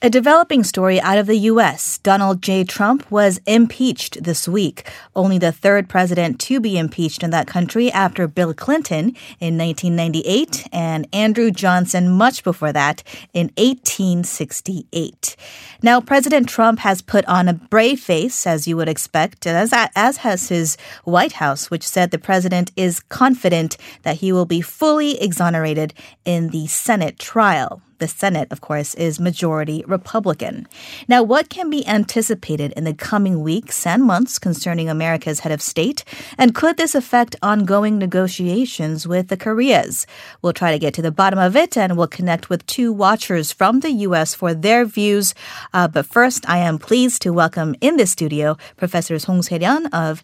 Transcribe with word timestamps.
A 0.00 0.08
developing 0.08 0.62
story 0.62 1.00
out 1.00 1.18
of 1.18 1.26
the 1.26 1.38
U.S. 1.50 1.98
Donald 1.98 2.40
J. 2.40 2.62
Trump 2.62 3.10
was 3.10 3.40
impeached 3.46 4.22
this 4.22 4.46
week, 4.46 4.88
only 5.16 5.38
the 5.38 5.50
third 5.50 5.88
president 5.88 6.38
to 6.42 6.60
be 6.60 6.78
impeached 6.78 7.24
in 7.24 7.30
that 7.30 7.48
country 7.48 7.90
after 7.90 8.28
Bill 8.28 8.54
Clinton 8.54 9.16
in 9.40 9.58
1998 9.58 10.68
and 10.72 11.08
Andrew 11.12 11.50
Johnson 11.50 12.10
much 12.10 12.44
before 12.44 12.72
that 12.72 13.02
in 13.34 13.50
1868. 13.56 15.34
Now, 15.82 16.00
President 16.00 16.48
Trump 16.48 16.78
has 16.78 17.02
put 17.02 17.24
on 17.24 17.48
a 17.48 17.54
brave 17.54 17.98
face, 17.98 18.46
as 18.46 18.68
you 18.68 18.76
would 18.76 18.88
expect, 18.88 19.48
as, 19.48 19.72
as 19.96 20.18
has 20.18 20.48
his 20.48 20.76
White 21.02 21.32
House, 21.32 21.72
which 21.72 21.84
said 21.84 22.12
the 22.12 22.20
president 22.20 22.70
is 22.76 23.00
confident 23.00 23.76
that 24.02 24.18
he 24.18 24.30
will 24.30 24.46
be 24.46 24.60
fully 24.60 25.20
exonerated 25.20 25.92
in 26.24 26.50
the 26.50 26.68
Senate 26.68 27.18
trial. 27.18 27.82
The 27.98 28.08
Senate, 28.08 28.48
of 28.52 28.60
course, 28.60 28.94
is 28.94 29.18
majority 29.18 29.84
Republican. 29.86 30.68
Now, 31.08 31.24
what 31.24 31.48
can 31.48 31.68
be 31.68 31.86
anticipated 31.86 32.72
in 32.76 32.84
the 32.84 32.94
coming 32.94 33.42
weeks 33.42 33.84
and 33.86 34.04
months 34.04 34.38
concerning 34.38 34.88
America's 34.88 35.40
head 35.40 35.50
of 35.50 35.60
state? 35.60 36.04
And 36.38 36.54
could 36.54 36.76
this 36.76 36.94
affect 36.94 37.34
ongoing 37.42 37.98
negotiations 37.98 39.06
with 39.06 39.28
the 39.28 39.36
Koreas? 39.36 40.06
We'll 40.42 40.52
try 40.52 40.70
to 40.70 40.78
get 40.78 40.94
to 40.94 41.02
the 41.02 41.10
bottom 41.10 41.40
of 41.40 41.56
it 41.56 41.76
and 41.76 41.96
we'll 41.96 42.06
connect 42.06 42.48
with 42.48 42.66
two 42.66 42.92
watchers 42.92 43.50
from 43.50 43.80
the 43.80 43.90
U.S. 44.06 44.32
for 44.32 44.54
their 44.54 44.84
views. 44.84 45.34
Uh, 45.72 45.88
but 45.88 46.06
first, 46.06 46.48
I 46.48 46.58
am 46.58 46.78
pleased 46.78 47.22
to 47.22 47.32
welcome 47.32 47.74
in 47.80 47.96
the 47.96 48.06
studio 48.06 48.56
Professor 48.76 49.18
Song 49.18 49.42
Se-ryun 49.42 49.88
of 49.92 50.22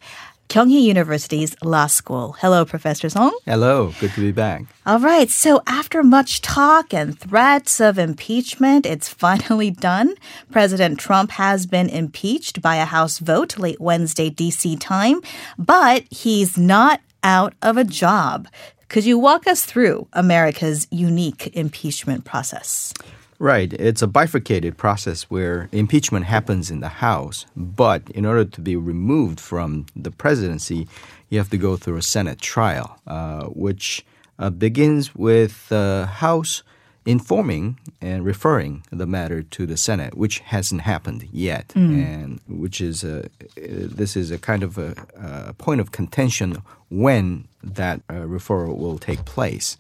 Kyunghee 0.48 0.83
University's 0.83 1.57
Law 1.62 1.87
School. 1.87 2.33
Hello, 2.41 2.65
Professor 2.65 3.09
Song. 3.09 3.37
Hello, 3.45 3.93
good 4.01 4.12
to 4.12 4.21
be 4.21 4.33
back. 4.33 4.65
All 4.87 5.01
right, 5.01 5.30
so 5.30 5.62
after 5.66 6.02
much 6.02 6.41
talk 6.43 6.95
and 6.95 7.19
threats 7.19 7.80
of 7.80 7.98
impeachment, 7.98 8.87
it's 8.87 9.09
finally 9.25 9.71
done. 9.71 10.15
President 10.51 10.99
Trump 10.99 11.33
has 11.33 11.66
been 11.66 11.88
impeached 11.88 12.62
by 12.62 12.77
a 12.77 12.85
House 12.85 13.19
vote 13.19 13.59
late 13.59 13.80
Wednesday, 13.80 14.30
D.C. 14.30 14.77
time, 14.77 15.21
but 15.59 16.05
he's 16.10 16.57
not 16.57 17.01
out 17.23 17.55
of 17.63 17.77
a 17.77 17.85
job. 17.85 18.49
Could 18.88 19.05
you 19.05 19.18
walk 19.18 19.46
us 19.46 19.65
through 19.65 20.07
America's 20.13 20.87
unique 20.90 21.49
impeachment 21.57 22.24
process? 22.24 22.93
Right. 23.38 23.73
It's 23.73 24.02
a 24.02 24.07
bifurcated 24.07 24.77
process 24.77 25.24
where 25.24 25.68
impeachment 25.73 26.27
happens 26.27 26.71
in 26.71 26.80
the 26.80 26.88
House, 26.88 27.46
but 27.57 28.09
in 28.10 28.24
order 28.24 28.45
to 28.45 28.60
be 28.60 28.77
removed 28.77 29.40
from 29.40 29.87
the 29.96 30.10
presidency, 30.10 30.87
you 31.30 31.38
have 31.38 31.51
to 31.51 31.59
go 31.59 31.77
through 31.77 31.96
a 31.96 32.02
Senate 32.02 32.40
trial, 32.40 33.01
uh, 33.07 33.45
which 33.46 34.05
uh, 34.38 34.51
begins 34.51 35.15
with 35.15 35.68
the 35.68 36.09
House 36.10 36.62
informing 37.07 37.79
and 38.01 38.24
referring 38.24 38.82
the 38.90 39.07
matter 39.07 39.43
to 39.43 39.66
the 39.66 39.77
Senate, 39.77 40.16
which 40.16 40.38
hasn't 40.38 40.82
happened 40.82 41.29
yet, 41.32 41.68
mm. 41.68 42.02
and 42.02 42.40
which 42.49 42.80
is 42.80 43.05
a, 43.05 43.29
this 43.57 44.16
is 44.16 44.30
a 44.30 44.38
kind 44.38 44.62
of 44.62 44.79
a, 44.79 44.95
a 45.16 45.52
point 45.55 45.80
of 45.80 45.93
contention 45.93 46.62
when 46.88 47.46
that 47.62 48.01
uh, 48.09 48.15
referral 48.15 48.77
will 48.79 48.99
take 48.99 49.24
place. 49.24 49.77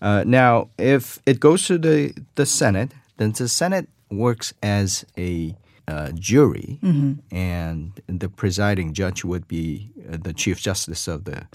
Uh, 0.00 0.24
now, 0.26 0.68
if 0.78 1.18
it 1.26 1.40
goes 1.40 1.66
to 1.66 1.78
the, 1.78 2.14
the 2.34 2.46
Senate, 2.46 2.92
then 3.16 3.32
the 3.32 3.48
Senate 3.48 3.88
works 4.10 4.52
as 4.62 5.04
a 5.16 5.56
uh, 5.88 6.10
jury, 6.12 6.78
mm-hmm. 6.82 7.34
and 7.34 7.92
the 8.06 8.28
presiding 8.28 8.92
judge 8.92 9.24
would 9.24 9.46
be 9.46 9.90
uh, 10.12 10.16
the 10.20 10.32
Chief 10.32 10.60
Justice 10.60 11.08
of 11.08 11.24
the 11.24 11.46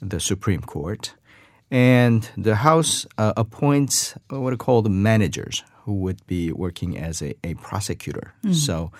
the 0.00 0.20
Supreme 0.20 0.62
Court, 0.62 1.12
and 1.70 2.30
the 2.36 2.56
House 2.56 3.04
uh, 3.18 3.32
appoints 3.36 4.14
what 4.30 4.52
are 4.52 4.56
called 4.56 4.88
managers 4.90 5.64
who 5.84 5.94
would 5.94 6.24
be 6.26 6.52
working 6.52 6.96
as 6.96 7.20
a, 7.20 7.34
a 7.44 7.54
prosecutor. 7.54 8.34
Mm-hmm. 8.42 8.54
So. 8.54 8.90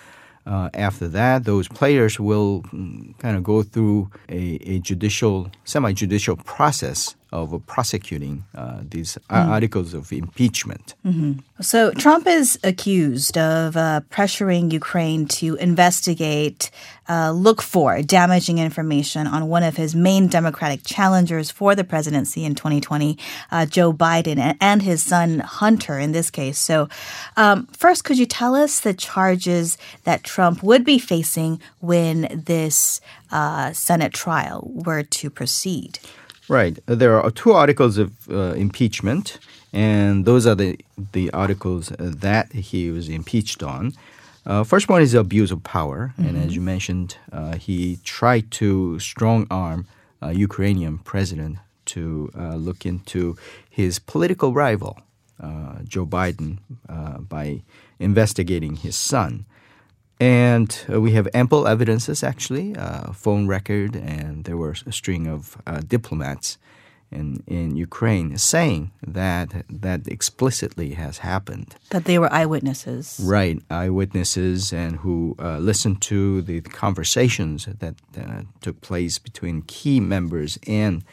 Uh, 0.45 0.67
after 0.73 1.07
that, 1.07 1.43
those 1.43 1.67
players 1.67 2.19
will 2.19 2.63
mm, 2.73 3.15
kind 3.19 3.37
of 3.37 3.43
go 3.43 3.61
through 3.61 4.09
a, 4.29 4.57
a 4.63 4.79
judicial, 4.79 5.51
semi-judicial 5.63 6.37
process 6.37 7.15
of 7.31 7.61
prosecuting 7.67 8.43
uh, 8.55 8.79
these 8.89 9.17
mm. 9.29 9.47
articles 9.47 9.93
of 9.93 10.11
impeachment. 10.11 10.95
Mm-hmm. 11.05 11.39
So 11.61 11.91
Trump 11.91 12.25
is 12.25 12.57
accused 12.63 13.37
of 13.37 13.77
uh, 13.77 14.01
pressuring 14.09 14.71
Ukraine 14.71 15.27
to 15.27 15.55
investigate, 15.55 16.71
uh, 17.07 17.31
look 17.31 17.61
for 17.61 18.01
damaging 18.01 18.57
information 18.57 19.27
on 19.27 19.47
one 19.47 19.63
of 19.63 19.75
his 19.75 19.95
main 19.95 20.27
Democratic 20.27 20.83
challengers 20.83 21.51
for 21.51 21.75
the 21.75 21.83
presidency 21.83 22.45
in 22.45 22.55
2020, 22.55 23.17
uh, 23.51 23.65
Joe 23.65 23.93
Biden, 23.93 24.55
and 24.59 24.81
his 24.81 25.03
son 25.03 25.39
Hunter 25.39 25.99
in 25.99 26.11
this 26.11 26.31
case. 26.31 26.57
So, 26.57 26.89
um, 27.37 27.67
first, 27.67 28.03
could 28.03 28.17
you 28.17 28.25
tell 28.25 28.55
us 28.55 28.79
the 28.79 28.93
charges 28.93 29.77
that 30.03 30.23
Trump 30.23 30.63
would 30.63 30.83
be 30.83 30.97
facing 30.97 31.61
when 31.79 32.43
this 32.45 33.01
uh, 33.31 33.73
Senate 33.73 34.13
trial 34.13 34.71
were 34.73 35.03
to 35.03 35.29
proceed? 35.29 35.99
Right. 36.49 36.79
There 36.87 37.21
are 37.21 37.29
two 37.29 37.53
articles 37.53 37.99
of 37.99 38.11
uh, 38.27 38.53
impeachment, 38.53 39.37
and 39.71 40.25
those 40.25 40.47
are 40.47 40.55
the 40.55 40.79
the 41.11 41.29
articles 41.31 41.89
that 41.99 42.51
he 42.51 42.89
was 42.89 43.07
impeached 43.07 43.61
on. 43.61 43.93
Uh, 44.47 44.63
first 44.63 44.89
one 44.89 45.03
is 45.03 45.13
abuse 45.13 45.51
of 45.51 45.63
power, 45.63 46.13
mm-hmm. 46.17 46.27
and 46.27 46.37
as 46.43 46.55
you 46.55 46.61
mentioned, 46.61 47.17
uh, 47.31 47.55
he 47.55 47.99
tried 48.03 48.49
to 48.49 48.99
strong 48.99 49.45
arm 49.51 49.85
uh, 50.23 50.29
Ukrainian 50.29 50.97
president 50.97 51.59
to 51.85 52.31
uh, 52.35 52.55
look 52.55 52.83
into 52.83 53.37
his 53.69 53.99
political 53.99 54.51
rival, 54.53 54.99
uh, 55.39 55.75
Joe 55.83 56.05
Biden, 56.05 56.57
by 57.29 57.61
investigating 57.99 58.77
his 58.77 58.95
son. 58.95 59.45
And 60.19 60.77
uh, 60.91 60.99
we 60.99 61.11
have 61.13 61.29
ample 61.33 61.65
evidences, 61.65 62.23
actually, 62.23 62.75
uh, 62.75 63.13
phone 63.13 63.47
record, 63.47 63.95
and 63.95 64.43
there 64.43 64.57
were 64.57 64.75
a 64.85 64.91
string 64.91 65.27
of 65.27 65.57
uh, 65.65 65.79
diplomats 65.79 66.57
in, 67.11 67.41
in 67.47 67.75
Ukraine 67.75 68.37
saying 68.37 68.91
that 69.01 69.65
that 69.69 70.07
explicitly 70.07 70.91
has 70.91 71.19
happened. 71.19 71.75
That 71.89 72.05
they 72.05 72.19
were 72.19 72.31
eyewitnesses. 72.33 73.19
Right, 73.23 73.61
eyewitnesses, 73.69 74.73
and 74.73 74.97
who 74.97 75.35
uh, 75.39 75.57
listened 75.59 76.01
to 76.03 76.41
the 76.41 76.61
conversations 76.61 77.65
that 77.65 77.95
uh, 78.19 78.41
took 78.61 78.81
place 78.81 79.17
between 79.19 79.63
key 79.63 79.99
members 79.99 80.59
and 80.67 81.03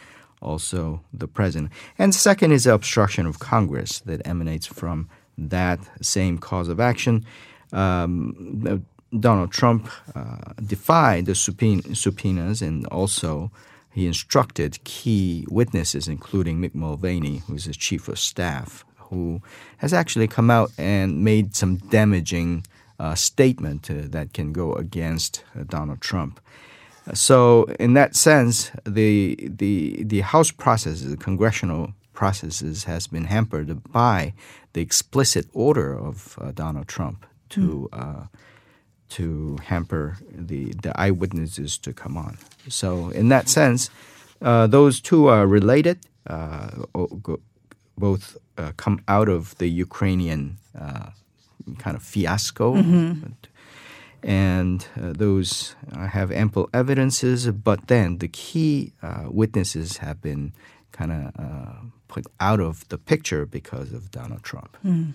also 0.43 1.01
the 1.13 1.29
president. 1.29 1.73
And 1.99 2.15
second 2.15 2.53
is 2.53 2.65
the 2.65 2.75
obstruction 2.75 3.27
of 3.27 3.39
Congress 3.39 4.01
that 4.01 4.27
emanates 4.27 4.67
from 4.67 5.09
that 5.39 5.79
same 6.03 6.39
cause 6.39 6.69
of 6.69 6.81
action. 6.81 7.25
Um, 7.73 8.85
Donald 9.19 9.53
Trump 9.53 9.91
uh, 10.15 10.53
defied 10.65 11.27
the 11.27 11.35
subpoenas 11.35 12.63
and 12.63 12.87
also 12.87 13.51
he 13.97 14.07
instructed 14.07 14.85
key 14.85 15.47
witnesses, 15.49 16.07
including 16.07 16.61
Mick 16.61 16.75
Mulvaney, 16.75 17.39
who's 17.47 17.65
the 17.65 17.73
chief 17.73 18.09
of 18.09 18.19
staff, 18.19 18.85
who 18.97 19.41
has 19.79 19.95
actually 19.95 20.29
come 20.29 20.51
out 20.51 20.71
and 20.77 21.25
made 21.25 21.57
some 21.57 21.77
damaging 21.77 22.67
uh, 22.99 23.15
statement 23.15 23.91
uh, 23.91 23.95
that 24.01 24.35
can 24.35 24.53
go 24.53 24.75
against 24.75 25.45
uh, 25.59 25.65
Donald 25.67 26.03
Trump. 26.03 26.41
So, 27.15 27.65
in 27.79 27.95
that 27.95 28.17
sense, 28.17 28.71
the 28.85 29.37
the 29.41 30.03
the 30.03 30.21
House 30.21 30.51
processes, 30.51 31.09
the 31.09 31.17
congressional 31.17 31.95
processes, 32.13 32.85
has 32.85 33.07
been 33.07 33.25
hampered 33.25 33.83
by 33.93 34.35
the 34.75 34.83
explicit 34.83 35.47
order 35.55 35.97
of 35.99 36.39
uh, 36.39 36.51
Donald 36.53 36.89
Trump 36.89 37.25
to. 37.51 37.89
Mm 37.93 38.29
to 39.11 39.59
hamper 39.65 40.17
the, 40.31 40.73
the 40.83 40.99
eyewitnesses 41.01 41.79
to 41.79 41.93
come 41.93 42.17
on. 42.17 42.39
So, 42.69 43.11
in 43.11 43.29
that 43.29 43.49
sense, 43.49 43.91
uh, 44.43 44.67
those 44.67 45.01
two 45.01 45.27
are 45.27 45.47
related. 45.47 45.99
Uh, 46.27 46.69
both 47.97 48.37
uh, 48.59 48.73
come 48.77 49.01
out 49.09 49.29
of 49.29 49.57
the 49.59 49.69
Ukrainian 49.69 50.59
uh, 50.79 51.11
kind 51.79 51.97
of 51.97 52.03
fiasco. 52.03 52.75
Mm-hmm. 52.75 53.33
And 54.23 54.87
uh, 55.01 55.13
those 55.13 55.77
uh, 55.93 56.07
have 56.09 56.33
ample 56.33 56.69
evidences, 56.75 57.49
but 57.49 57.87
then 57.87 58.19
the 58.19 58.29
key 58.29 58.93
witnesses 59.29 59.99
have 59.99 60.21
been 60.21 60.53
kind 60.91 61.13
of 61.13 61.93
put 62.09 62.27
out 62.41 62.61
of 62.61 62.89
the 62.89 62.99
picture 62.99 63.47
because 63.47 63.93
of 63.93 64.11
Donald 64.11 64.43
Trump. 64.43 64.77
Mm. 64.85 65.15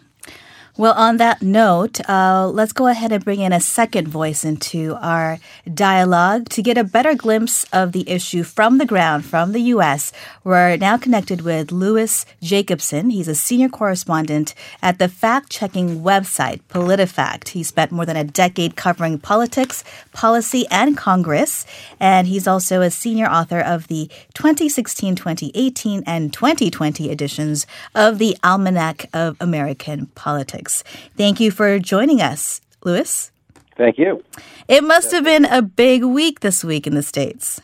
Well, 0.77 0.93
on 0.93 1.17
that 1.17 1.41
note, 1.41 1.99
uh, 2.09 2.47
let's 2.47 2.71
go 2.71 2.87
ahead 2.87 3.11
and 3.11 3.25
bring 3.25 3.41
in 3.41 3.51
a 3.51 3.59
second 3.59 4.07
voice 4.07 4.45
into 4.45 4.95
our 5.01 5.37
dialogue 5.71 6.47
to 6.49 6.61
get 6.61 6.77
a 6.77 6.85
better 6.85 7.13
glimpse 7.13 7.65
of 7.73 7.91
the 7.91 8.09
issue 8.09 8.43
from 8.43 8.77
the 8.77 8.85
ground, 8.85 9.25
from 9.25 9.51
the 9.51 9.59
U.S. 9.75 10.13
We're 10.45 10.77
now 10.77 10.95
connected 10.95 11.41
with 11.41 11.73
Louis 11.73 12.25
Jacobson. 12.41 13.09
He's 13.09 13.27
a 13.27 13.35
senior 13.35 13.67
correspondent 13.67 14.55
at 14.81 14.97
the 14.97 15.09
fact 15.09 15.49
checking 15.49 16.01
website 16.03 16.61
PolitiFact. 16.69 17.49
He 17.49 17.63
spent 17.63 17.91
more 17.91 18.05
than 18.05 18.15
a 18.15 18.23
decade 18.23 18.77
covering 18.77 19.19
politics, 19.19 19.83
policy, 20.13 20.65
and 20.71 20.95
Congress. 20.95 21.65
And 21.99 22.27
he's 22.27 22.47
also 22.47 22.79
a 22.81 22.89
senior 22.89 23.27
author 23.27 23.59
of 23.59 23.87
the 23.87 24.09
2016, 24.35 25.15
2018, 25.15 26.03
and 26.07 26.31
2020 26.31 27.11
editions 27.11 27.67
of 27.93 28.19
the 28.19 28.37
Almanac 28.41 29.07
of 29.13 29.35
American 29.41 30.05
Politics. 30.15 30.70
Politics. 30.71 31.11
Thank 31.17 31.39
you 31.39 31.51
for 31.51 31.79
joining 31.79 32.21
us, 32.21 32.61
Louis. 32.83 33.31
Thank 33.77 33.97
you. 33.97 34.23
It 34.67 34.83
must 34.83 35.11
have 35.11 35.23
been 35.23 35.45
a 35.45 35.61
big 35.61 36.03
week 36.03 36.41
this 36.41 36.63
week 36.63 36.87
in 36.87 36.93
the 36.93 37.03
States. 37.03 37.61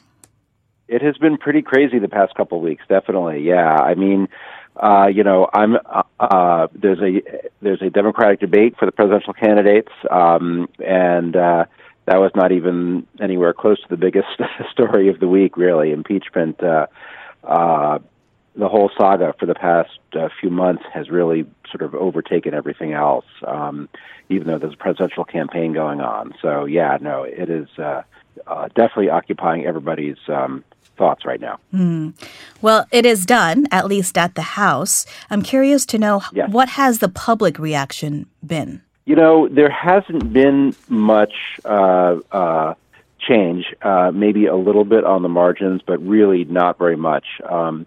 It 0.88 1.02
has 1.02 1.18
been 1.18 1.38
pretty 1.38 1.62
crazy 1.62 2.00
the 2.00 2.08
past 2.08 2.34
couple 2.36 2.58
of 2.58 2.64
weeks, 2.64 2.84
definitely. 2.88 3.42
Yeah. 3.42 3.76
I 3.76 3.94
mean, 3.96 4.30
uh, 4.78 5.08
you 5.08 5.24
know, 5.24 5.50
I'm 5.54 5.76
uh, 5.76 6.04
uh, 6.20 6.68
there's 6.74 7.00
a 7.00 7.22
there's 7.62 7.82
a 7.82 7.90
Democratic 7.90 8.40
debate 8.40 8.76
for 8.78 8.86
the 8.86 8.92
presidential 8.92 9.34
candidates, 9.34 9.92
um, 10.10 10.70
and 10.80 11.36
uh, 11.36 11.66
that 12.06 12.18
was 12.18 12.32
not 12.36 12.52
even 12.52 13.06
anywhere 13.20 13.54
close 13.54 13.82
to 13.82 13.88
the 13.90 13.98
biggest 13.98 14.28
story 14.72 15.10
of 15.10 15.20
the 15.20 15.28
week. 15.28 15.58
Really, 15.58 15.92
impeachment. 15.92 16.64
Uh, 16.64 16.88
uh, 17.44 18.00
the 18.58 18.68
whole 18.68 18.90
saga 18.98 19.34
for 19.40 19.46
the 19.46 19.56
past 19.56 20.00
uh, 20.14 20.30
few 20.40 20.50
months 20.50 20.84
has 20.94 21.10
really 21.10 21.46
sort 21.72 21.82
of 21.82 21.94
overtaken 21.94 22.54
everything 22.54 22.94
else, 22.94 23.26
um, 23.46 23.88
even 24.30 24.48
though 24.48 24.58
there's 24.58 24.74
a 24.74 24.78
presidential 24.78 25.24
campaign 25.24 25.74
going 25.74 26.02
on. 26.02 26.34
So, 26.42 26.66
yeah, 26.66 26.98
no, 27.00 27.24
it 27.24 27.50
is 27.50 27.68
uh, 27.78 28.02
uh, 28.48 28.68
definitely 28.70 29.10
occupying 29.10 29.66
everybody's 29.66 30.18
um, 30.28 30.64
thoughts 30.98 31.26
right 31.26 31.40
now. 31.40 31.60
Mm. 31.74 32.14
Well, 32.62 32.88
it 32.92 33.06
is 33.06 33.26
done, 33.26 33.68
at 33.72 33.86
least 33.86 34.18
at 34.18 34.36
the 34.36 34.42
House. 34.42 35.06
I'm 35.30 35.44
curious 35.44 35.86
to 35.88 36.00
know 36.00 36.24
yes. 36.34 36.50
what 36.50 36.70
has 36.70 37.00
the 37.00 37.10
public 37.10 37.60
reaction 37.60 38.26
been? 38.46 38.82
You 39.06 39.16
know, 39.16 39.48
there 39.48 39.70
hasn't 39.70 40.34
been 40.34 40.76
much 40.90 41.34
uh, 41.64 42.18
uh, 42.32 42.74
change, 43.20 43.74
uh, 43.82 44.12
maybe 44.14 44.48
a 44.48 44.56
little 44.56 44.84
bit 44.84 45.06
on 45.06 45.22
the 45.22 45.30
margins, 45.30 45.82
but 45.86 45.98
really 46.06 46.44
not 46.46 46.78
very 46.78 46.98
much. 46.98 47.26
Um, 47.48 47.86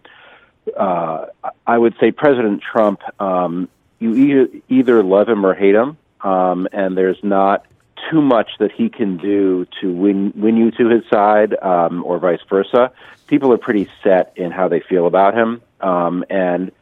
uh, 0.76 1.26
I 1.66 1.78
would 1.78 1.94
say 2.00 2.12
President 2.12 2.62
Trump, 2.62 3.00
um, 3.20 3.68
you 3.98 4.14
either, 4.14 4.48
either 4.68 5.02
love 5.02 5.28
him 5.28 5.44
or 5.44 5.54
hate 5.54 5.74
him, 5.74 5.96
um, 6.22 6.68
and 6.72 6.96
there's 6.96 7.22
not 7.22 7.66
too 8.10 8.22
much 8.22 8.52
that 8.58 8.72
he 8.72 8.88
can 8.88 9.16
do 9.18 9.66
to 9.80 9.92
win 9.92 10.32
win 10.34 10.56
you 10.56 10.70
to 10.72 10.88
his 10.88 11.02
side, 11.10 11.54
um, 11.62 12.02
or 12.04 12.18
vice 12.18 12.40
versa. 12.48 12.92
People 13.26 13.52
are 13.52 13.58
pretty 13.58 13.88
set 14.02 14.32
in 14.36 14.50
how 14.50 14.68
they 14.68 14.80
feel 14.80 15.06
about 15.06 15.34
him, 15.34 15.60
um, 15.80 16.24
and 16.30 16.72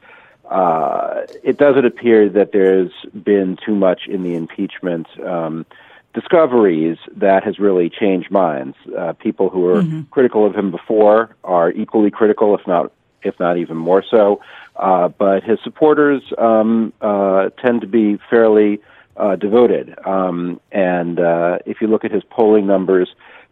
uh, 0.48 1.26
it 1.42 1.58
doesn't 1.58 1.84
appear 1.84 2.28
that 2.28 2.52
there's 2.52 2.92
been 3.22 3.58
too 3.64 3.74
much 3.74 4.06
in 4.06 4.22
the 4.22 4.34
impeachment 4.34 5.06
um, 5.20 5.66
discoveries 6.14 6.96
that 7.16 7.44
has 7.44 7.58
really 7.58 7.90
changed 7.90 8.30
minds. 8.30 8.76
Uh, 8.96 9.12
people 9.12 9.50
who 9.50 9.60
were 9.60 9.82
mm-hmm. 9.82 10.02
critical 10.10 10.46
of 10.46 10.54
him 10.54 10.70
before 10.70 11.36
are 11.44 11.70
equally 11.72 12.10
critical, 12.10 12.54
if 12.54 12.66
not 12.66 12.92
if 13.22 13.38
not 13.40 13.58
even 13.58 13.76
more 13.76 14.02
so. 14.08 14.40
Uh, 14.76 15.08
but 15.08 15.42
his 15.42 15.58
supporters 15.64 16.22
um, 16.38 16.92
uh, 17.00 17.50
tend 17.58 17.80
to 17.80 17.86
be 17.86 18.18
fairly 18.30 18.80
uh, 19.16 19.36
devoted. 19.36 19.94
Um, 20.06 20.60
and 20.70 21.18
uh, 21.18 21.58
if 21.66 21.80
you 21.80 21.88
look 21.88 22.04
at 22.04 22.12
his 22.12 22.22
polling 22.24 22.66
numbers, 22.66 23.08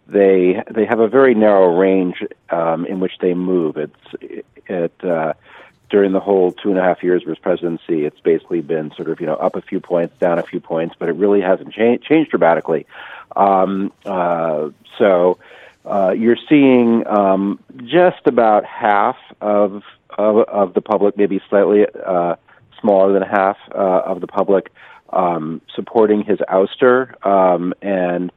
they 0.06 0.62
they 0.70 0.84
have 0.86 1.00
a 1.00 1.08
very 1.08 1.34
narrow 1.34 1.76
range 1.76 2.22
um, 2.50 2.86
in 2.86 3.00
which 3.00 3.18
they 3.20 3.34
move. 3.34 3.76
It's 3.76 4.44
it 4.68 4.92
uh, 5.02 5.32
during 5.90 6.12
the 6.12 6.20
whole 6.20 6.52
two 6.52 6.70
and 6.70 6.78
a 6.78 6.82
half 6.82 7.02
years 7.02 7.22
of 7.22 7.28
his 7.28 7.38
presidency, 7.38 8.04
it's 8.04 8.20
basically 8.20 8.60
been 8.60 8.92
sort 8.94 9.08
of 9.08 9.20
you 9.20 9.26
know 9.26 9.34
up 9.34 9.56
a 9.56 9.62
few 9.62 9.80
points, 9.80 10.16
down 10.18 10.38
a 10.38 10.42
few 10.42 10.60
points, 10.60 10.94
but 10.98 11.08
it 11.08 11.12
really 11.12 11.40
hasn't 11.40 11.72
cha- 11.72 11.96
changed 11.96 12.30
dramatically. 12.30 12.86
Um, 13.34 13.92
uh, 14.04 14.70
so 14.98 15.38
uh, 15.86 16.10
you're 16.10 16.38
seeing 16.48 17.06
um, 17.06 17.60
just 17.84 18.26
about 18.26 18.64
half 18.64 19.16
of, 19.40 19.82
of, 20.10 20.38
of 20.48 20.74
the 20.74 20.80
public, 20.80 21.16
maybe 21.16 21.40
slightly 21.48 21.86
uh, 22.04 22.36
smaller 22.80 23.12
than 23.12 23.22
half 23.22 23.56
uh, 23.72 24.02
of 24.04 24.20
the 24.20 24.26
public, 24.26 24.72
um, 25.10 25.60
supporting 25.74 26.22
his 26.22 26.38
ouster, 26.40 27.24
um, 27.24 27.72
and 27.80 28.32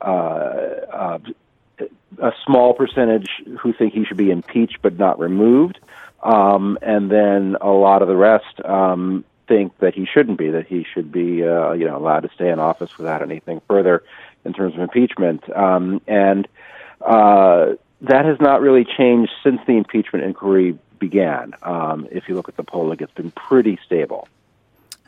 uh, 0.00 0.04
uh, 0.04 1.18
a 2.20 2.32
small 2.44 2.74
percentage 2.74 3.28
who 3.60 3.72
think 3.72 3.94
he 3.94 4.04
should 4.04 4.16
be 4.16 4.30
impeached 4.30 4.78
but 4.82 4.98
not 4.98 5.18
removed, 5.20 5.78
um, 6.22 6.78
and 6.82 7.10
then 7.10 7.56
a 7.60 7.70
lot 7.70 8.02
of 8.02 8.08
the 8.08 8.16
rest 8.16 8.64
um, 8.64 9.24
think 9.46 9.76
that 9.78 9.94
he 9.94 10.04
shouldn't 10.04 10.38
be, 10.38 10.50
that 10.50 10.66
he 10.66 10.84
should 10.92 11.12
be, 11.12 11.44
uh, 11.44 11.72
you 11.72 11.86
know, 11.86 11.96
allowed 11.96 12.20
to 12.20 12.30
stay 12.34 12.50
in 12.50 12.58
office 12.58 12.98
without 12.98 13.22
anything 13.22 13.60
further 13.68 14.02
in 14.44 14.52
terms 14.52 14.74
of 14.74 14.80
impeachment. 14.80 15.48
Um, 15.56 16.00
and 16.06 16.48
uh, 17.00 17.74
that 18.02 18.24
has 18.24 18.40
not 18.40 18.60
really 18.60 18.84
changed 18.84 19.32
since 19.42 19.60
the 19.66 19.76
impeachment 19.76 20.24
inquiry 20.24 20.78
began. 20.98 21.54
Um, 21.62 22.08
if 22.10 22.28
you 22.28 22.34
look 22.34 22.48
at 22.48 22.56
the 22.56 22.64
polling, 22.64 22.98
it's 23.00 23.12
been 23.12 23.30
pretty 23.30 23.78
stable. 23.84 24.28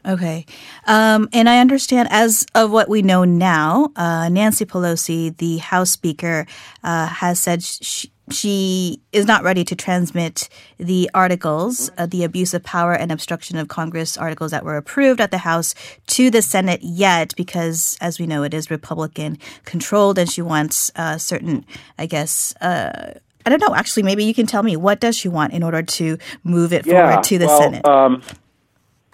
Okay. 0.06 0.46
Um, 0.86 1.28
and 1.32 1.48
I 1.48 1.58
understand, 1.58 2.08
as 2.10 2.46
of 2.54 2.70
what 2.70 2.88
we 2.88 3.02
know 3.02 3.24
now, 3.24 3.92
uh, 3.96 4.30
Nancy 4.30 4.64
Pelosi, 4.64 5.36
the 5.36 5.58
House 5.58 5.90
Speaker, 5.90 6.46
uh, 6.82 7.06
has 7.06 7.38
said 7.38 7.62
she, 7.62 8.10
she 8.30 9.00
is 9.12 9.26
not 9.26 9.42
ready 9.42 9.64
to 9.64 9.74
transmit 9.74 10.48
the 10.78 11.10
articles, 11.14 11.90
uh, 11.98 12.06
the 12.06 12.24
abuse 12.24 12.54
of 12.54 12.62
power 12.62 12.94
and 12.94 13.12
obstruction 13.12 13.56
of 13.56 13.68
Congress 13.68 14.16
articles 14.16 14.50
that 14.50 14.64
were 14.64 14.76
approved 14.76 15.20
at 15.20 15.30
the 15.30 15.38
House 15.38 15.74
to 16.08 16.30
the 16.30 16.42
Senate 16.42 16.80
yet, 16.82 17.34
because 17.36 17.98
as 18.00 18.18
we 18.18 18.26
know, 18.26 18.42
it 18.42 18.54
is 18.54 18.70
Republican 18.70 19.38
controlled, 19.64 20.18
and 20.18 20.30
she 20.30 20.42
wants 20.42 20.90
uh, 20.96 21.18
certain, 21.18 21.64
I 21.98 22.06
guess. 22.06 22.54
Uh, 22.60 23.14
I 23.46 23.50
don't 23.50 23.60
know. 23.60 23.74
Actually, 23.74 24.02
maybe 24.02 24.24
you 24.24 24.34
can 24.34 24.46
tell 24.46 24.62
me 24.62 24.76
what 24.76 25.00
does 25.00 25.16
she 25.16 25.28
want 25.28 25.52
in 25.52 25.62
order 25.62 25.82
to 25.82 26.18
move 26.44 26.72
it 26.72 26.86
yeah, 26.86 27.08
forward 27.08 27.24
to 27.24 27.38
the 27.38 27.46
well, 27.46 27.60
Senate. 27.60 27.86
Um, 27.86 28.22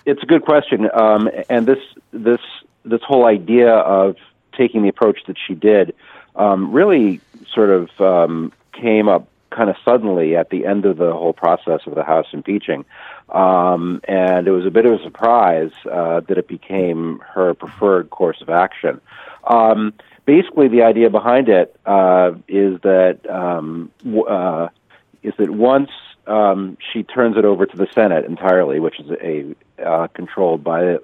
it's 0.05 0.23
a 0.23 0.27
good 0.27 0.43
question, 0.43 0.89
um, 0.95 1.31
and 1.49 1.67
this 1.67 1.79
this 2.13 2.41
this 2.85 3.03
whole 3.03 3.27
idea 3.27 3.73
of 3.73 4.17
taking 4.57 4.83
the 4.83 4.89
approach 4.89 5.21
that 5.27 5.37
she 5.47 5.55
did 5.55 5.95
um, 6.37 6.73
really 6.73 7.21
sort 7.53 7.71
of 7.71 8.01
um, 8.01 8.53
came 8.81 9.09
up 9.09 9.29
kind 9.51 9.71
of 9.71 9.77
suddenly 9.85 10.37
at 10.37 10.51
the 10.51 10.67
end 10.67 10.85
of 10.85 10.97
the 10.97 11.13
whole 11.13 11.33
process 11.33 11.81
of 11.87 11.95
the 11.95 12.03
House 12.03 12.27
impeaching, 12.33 12.85
um, 13.31 14.01
and 14.07 14.47
it 14.47 14.51
was 14.51 14.67
a 14.67 14.71
bit 14.71 14.85
of 14.87 15.01
a 15.01 15.03
surprise 15.03 15.71
uh, 15.91 16.21
that 16.21 16.37
it 16.37 16.49
became 16.49 17.21
her 17.35 17.55
preferred 17.55 18.11
course 18.11 18.41
of 18.41 18.51
action. 18.51 19.01
Um, 19.45 19.95
basically, 20.25 20.69
the 20.69 20.83
idea 20.83 21.11
behind 21.11 21.49
it 21.49 21.75
uh, 21.87 22.33
is 22.49 22.81
that 22.83 23.21
um, 23.31 23.91
uh, 24.29 24.69
is 25.23 25.35
that 25.39 25.51
once 25.51 25.91
um, 26.27 26.77
she 26.93 27.03
turns 27.03 27.37
it 27.37 27.45
over 27.45 27.67
to 27.67 27.77
the 27.77 27.87
Senate 27.93 28.25
entirely, 28.25 28.81
which 28.81 29.01
is 29.01 29.11
a 29.23 29.55
uh, 29.85 30.09
controlled 30.09 30.65
by 30.65 30.99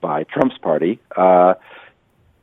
by 0.00 0.24
Trump's 0.24 0.58
party. 0.58 1.00
Uh, 1.16 1.54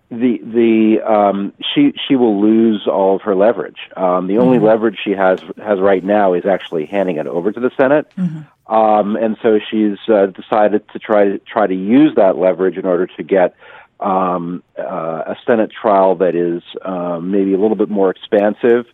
the 0.09 0.39
the 0.43 1.01
um, 1.01 1.53
she 1.73 1.93
she 2.07 2.15
will 2.15 2.39
lose 2.39 2.87
all 2.87 3.15
of 3.15 3.23
her 3.23 3.35
leverage. 3.35 3.79
Um, 3.97 4.27
the 4.27 4.37
only 4.37 4.57
mm-hmm. 4.57 4.67
leverage 4.67 4.97
she 5.03 5.11
has 5.11 5.39
has 5.57 5.79
right 5.79 6.03
now 6.03 6.33
is 6.33 6.45
actually 6.45 6.85
handing 6.85 7.17
it 7.17 7.27
over 7.27 7.51
to 7.51 7.59
the 7.59 7.71
Senate, 7.75 8.11
mm-hmm. 8.17 8.73
um, 8.73 9.15
and 9.15 9.37
so 9.41 9.59
she's 9.71 9.97
uh, 10.07 10.27
decided 10.27 10.87
to 10.89 10.99
try 10.99 11.25
to 11.25 11.39
try 11.39 11.65
to 11.65 11.73
use 11.73 12.15
that 12.15 12.37
leverage 12.37 12.77
in 12.77 12.85
order 12.85 13.07
to 13.07 13.23
get 13.23 13.55
um, 13.99 14.63
uh, 14.77 15.23
a 15.27 15.35
Senate 15.45 15.71
trial 15.71 16.15
that 16.15 16.35
is 16.35 16.61
um, 16.83 17.31
maybe 17.31 17.53
a 17.53 17.57
little 17.57 17.77
bit 17.77 17.89
more 17.89 18.11
expansive, 18.11 18.85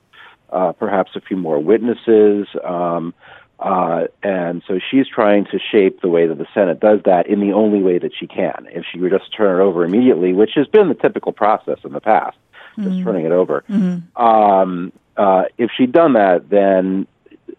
uh, 0.50 0.72
perhaps 0.74 1.12
a 1.16 1.22
few 1.22 1.38
more 1.38 1.60
witnesses. 1.60 2.48
Um, 2.64 3.14
uh, 3.62 4.08
and 4.24 4.64
so 4.68 4.80
she's 4.90 5.08
trying 5.08 5.46
to 5.46 5.60
shape 5.60 6.02
the 6.02 6.08
way 6.08 6.26
that 6.26 6.38
the 6.38 6.48
Senate 6.54 6.80
does 6.80 7.00
that 7.06 7.28
in 7.28 7.40
the 7.40 7.54
only 7.54 7.82
way 7.82 8.00
that 8.00 8.12
she 8.18 8.26
can. 8.26 8.68
If 8.72 8.86
she 8.92 9.00
were 9.00 9.10
just 9.10 9.32
turn 9.36 9.60
it 9.60 9.64
over 9.64 9.86
immediately, 9.86 10.34
which 10.34 10.52
has 10.56 10.68
been 10.68 10.90
the 10.90 10.96
typical 10.96 11.32
process 11.32 11.78
in 11.84 11.94
the 11.94 12.02
past, 12.02 12.38
mm-hmm. 12.76 12.90
just 12.90 13.04
turning 13.04 13.26
it 13.26 13.32
over. 13.32 13.64
Mm-hmm. 13.70 14.22
Um, 14.22 14.92
uh, 15.16 15.44
if 15.60 15.70
she'd 15.78 15.92
done 15.92 16.14
that, 16.14 16.50
then 16.50 17.06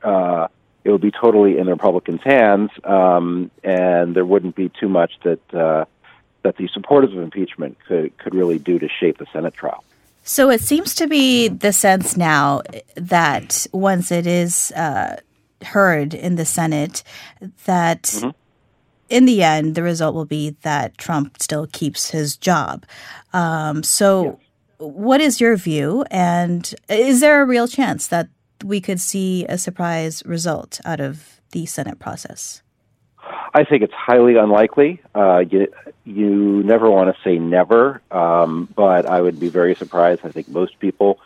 uh, 0.03 0.49
it 0.83 0.91
would 0.91 1.01
be 1.01 1.13
totally 1.13 1.59
in 1.59 1.67
the 1.67 1.73
Republicans' 1.73 2.23
hands, 2.25 2.71
um, 2.83 3.53
and 3.63 4.17
there 4.17 4.27
wouldn't 4.27 4.57
be 4.57 4.71
too 4.81 4.89
much 4.89 5.13
that 5.23 5.55
uh, 5.55 5.85
that 6.43 6.57
the 6.57 6.69
supporters 6.75 7.13
of 7.13 7.19
impeachment 7.19 7.79
could 7.87 8.17
could 8.19 8.35
really 8.35 8.59
do 8.59 8.81
to 8.81 8.89
shape 8.89 9.19
the 9.19 9.27
Senate 9.33 9.55
trial. 9.55 9.85
So 10.25 10.51
it 10.51 10.63
seems 10.63 10.97
to 10.97 11.07
be 11.07 11.47
the 11.49 11.73
sense 11.73 12.17
now 12.17 12.63
that 12.97 13.67
once 13.73 14.11
it 14.11 14.27
is 14.27 14.73
uh, 14.73 15.17
heard 15.63 16.15
in 16.15 16.37
the 16.37 16.45
Senate, 16.45 17.03
that 17.65 18.03
mm-hmm. 18.05 18.31
in 19.09 19.25
the 19.25 19.43
end 19.43 19.75
the 19.75 19.83
result 19.83 20.15
will 20.15 20.25
be 20.25 20.57
that 20.63 20.99
Trump 20.99 21.43
still 21.43 21.67
keeps 21.67 22.11
his 22.11 22.37
job. 22.37 22.85
Um, 23.33 23.83
so, 23.83 24.25
yes. 24.25 24.35
what 24.79 25.21
is 25.21 25.41
your 25.41 25.57
view? 25.57 26.05
And 26.11 26.75
is 26.89 27.21
there 27.21 27.43
a 27.43 27.47
real 27.47 27.69
chance 27.69 28.07
that 28.09 28.29
we 28.65 28.81
could 28.81 29.01
see 29.01 29.45
a 29.47 29.59
surprise 29.59 30.23
result 30.25 30.81
out 30.85 31.01
of 31.01 31.41
the 31.51 31.67
Senate 31.67 31.99
process? 31.99 32.63
I 33.55 33.65
think 33.65 33.83
it's 33.83 33.95
highly 33.95 34.37
unlikely. 34.37 35.01
Uh, 35.15 35.39
you, 35.39 35.73
you 36.05 36.63
never 36.63 36.91
want 36.91 37.15
to 37.15 37.23
say 37.23 37.39
never, 37.39 38.01
um, 38.11 38.69
but 38.75 39.07
I 39.07 39.21
would 39.21 39.39
be 39.39 39.49
very 39.49 39.75
surprised. 39.75 40.23
I 40.25 40.31
think 40.31 40.49
most 40.49 40.79
people 40.81 41.21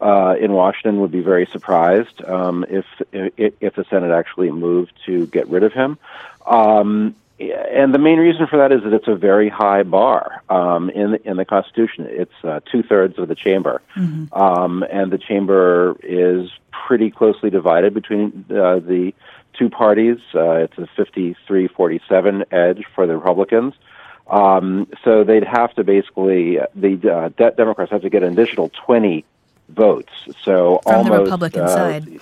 uh, 0.00 0.34
in 0.40 0.52
Washington 0.52 1.00
would 1.00 1.10
be 1.10 1.20
very 1.20 1.46
surprised 1.46 2.22
um, 2.24 2.64
if, 2.68 2.84
if, 3.12 3.54
if 3.60 3.74
the 3.74 3.84
Senate 3.90 4.10
actually 4.10 4.50
moved 4.50 4.92
to 5.06 5.26
get 5.26 5.48
rid 5.48 5.62
of 5.62 5.72
him. 5.72 5.98
Um, 6.46 7.14
and 7.40 7.94
the 7.94 7.98
main 7.98 8.18
reason 8.18 8.46
for 8.46 8.58
that 8.58 8.70
is 8.70 8.82
that 8.82 8.92
it's 8.92 9.08
a 9.08 9.14
very 9.14 9.48
high 9.48 9.82
bar 9.82 10.42
um, 10.50 10.90
in 10.90 11.12
the, 11.12 11.28
in 11.28 11.36
the 11.38 11.46
Constitution. 11.46 12.06
It's 12.08 12.44
uh, 12.44 12.60
two 12.70 12.82
thirds 12.82 13.18
of 13.18 13.28
the 13.28 13.34
chamber, 13.34 13.80
mm-hmm. 13.96 14.32
um, 14.38 14.84
and 14.90 15.10
the 15.10 15.16
chamber 15.16 15.96
is 16.02 16.50
pretty 16.70 17.10
closely 17.10 17.48
divided 17.48 17.94
between 17.94 18.44
uh, 18.50 18.80
the 18.80 19.14
two 19.54 19.70
parties. 19.70 20.18
Uh, 20.34 20.66
it's 20.68 20.76
a 20.76 20.88
53-47 20.98 22.44
edge 22.52 22.84
for 22.94 23.06
the 23.06 23.16
Republicans. 23.16 23.74
Um, 24.26 24.86
so 25.02 25.24
they'd 25.24 25.44
have 25.44 25.74
to 25.74 25.84
basically 25.84 26.58
the 26.74 27.10
uh, 27.10 27.28
de- 27.30 27.50
Democrats 27.52 27.90
have 27.90 28.02
to 28.02 28.10
get 28.10 28.22
an 28.22 28.32
additional 28.32 28.70
20 28.86 29.24
votes. 29.70 30.12
So 30.42 30.80
from 30.82 30.94
almost 30.94 31.12
the 31.12 31.22
Republican 31.22 31.62
uh, 31.62 31.68
side. 31.68 32.20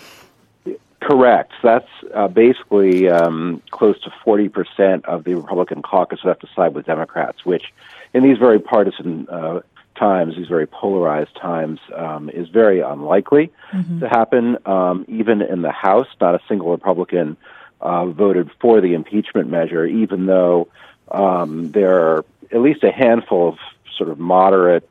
Correct. 1.01 1.53
That's 1.63 1.89
uh, 2.13 2.29
basically 2.29 3.09
um, 3.09 3.63
close 3.71 4.01
to 4.03 4.11
40% 4.11 5.05
of 5.05 5.25
the 5.25 5.35
Republican 5.35 5.81
caucus 5.81 6.23
would 6.25 6.29
have 6.29 6.41
to 6.41 6.49
side 6.55 6.75
with 6.75 6.87
Democrats, 6.87 7.45
which 7.45 7.73
in 8.13 8.25
these 8.25 8.39
very 8.39 8.59
partisan 8.59 9.29
uh, 9.29 9.61
times, 9.95 10.37
these 10.37 10.49
very 10.49 10.67
polarized 10.67 11.35
times, 11.37 11.79
um, 11.95 12.29
is 12.31 12.49
very 12.49 12.81
unlikely 12.81 13.53
mm-hmm. 13.73 14.01
to 14.01 14.09
happen. 14.09 14.59
Um, 14.67 15.05
even 15.09 15.41
in 15.41 15.63
the 15.63 15.71
House, 15.71 16.09
not 16.21 16.35
a 16.35 16.41
single 16.49 16.71
Republican 16.71 17.37
uh, 17.81 18.07
voted 18.07 18.51
for 18.61 18.81
the 18.81 18.95
impeachment 18.95 19.49
measure, 19.49 19.87
even 19.87 20.27
though 20.27 20.69
um, 21.11 21.71
there 21.73 22.01
are 22.01 22.25
at 22.51 22.61
least 22.61 22.83
a 22.83 22.91
handful 22.91 23.49
of 23.49 23.59
sort 23.97 24.11
of 24.11 24.19
moderate 24.19 24.89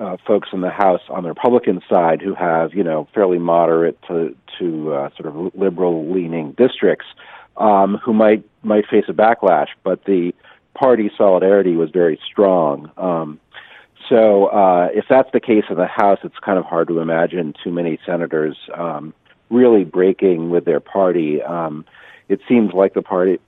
uh, 0.00 0.16
folks 0.26 0.48
in 0.52 0.60
the 0.60 0.70
House 0.70 1.00
on 1.08 1.22
the 1.22 1.28
Republican 1.28 1.80
side 1.88 2.20
who 2.20 2.34
have, 2.34 2.74
you 2.74 2.84
know, 2.84 3.08
fairly 3.14 3.38
moderate 3.38 3.98
to 4.08 4.36
to 4.58 4.92
uh, 4.92 5.10
sort 5.16 5.26
of 5.26 5.54
liberal 5.54 6.12
leaning 6.12 6.52
districts 6.52 7.06
um, 7.56 7.98
who 8.04 8.12
might 8.12 8.44
might 8.62 8.86
face 8.86 9.04
a 9.08 9.12
backlash, 9.12 9.68
but 9.82 10.04
the 10.04 10.32
party 10.74 11.10
solidarity 11.16 11.76
was 11.76 11.90
very 11.90 12.18
strong. 12.30 12.90
Um, 12.96 13.40
so 14.08 14.46
uh, 14.46 14.88
if 14.92 15.04
that's 15.08 15.30
the 15.32 15.40
case 15.40 15.64
in 15.70 15.76
the 15.76 15.86
House, 15.86 16.18
it's 16.24 16.38
kind 16.44 16.58
of 16.58 16.64
hard 16.64 16.88
to 16.88 17.00
imagine 17.00 17.54
too 17.62 17.70
many 17.70 17.98
senators 18.04 18.56
um, 18.74 19.14
really 19.50 19.84
breaking 19.84 20.50
with 20.50 20.64
their 20.64 20.80
party. 20.80 21.42
Um, 21.42 21.84
it 22.28 22.40
seems 22.48 22.72
like 22.72 22.94
the 22.94 23.02
party 23.02 23.38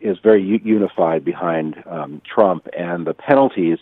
is 0.00 0.18
very 0.22 0.42
unified 0.42 1.24
behind 1.24 1.82
um, 1.86 2.22
Trump, 2.24 2.68
and 2.76 3.06
the 3.06 3.14
penalties 3.14 3.78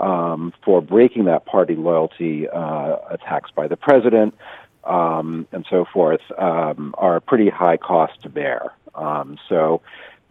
um, 0.00 0.52
for 0.64 0.80
breaking 0.80 1.26
that 1.26 1.44
party 1.44 1.76
loyalty, 1.76 2.48
uh, 2.48 2.96
attacks 3.10 3.50
by 3.54 3.68
the 3.68 3.76
president, 3.76 4.34
um, 4.84 5.46
and 5.52 5.66
so 5.68 5.84
forth, 5.84 6.22
um, 6.38 6.94
are 6.98 7.16
a 7.16 7.20
pretty 7.20 7.50
high 7.50 7.76
cost 7.76 8.20
to 8.22 8.28
bear. 8.28 8.72
Um, 8.94 9.38
so 9.48 9.82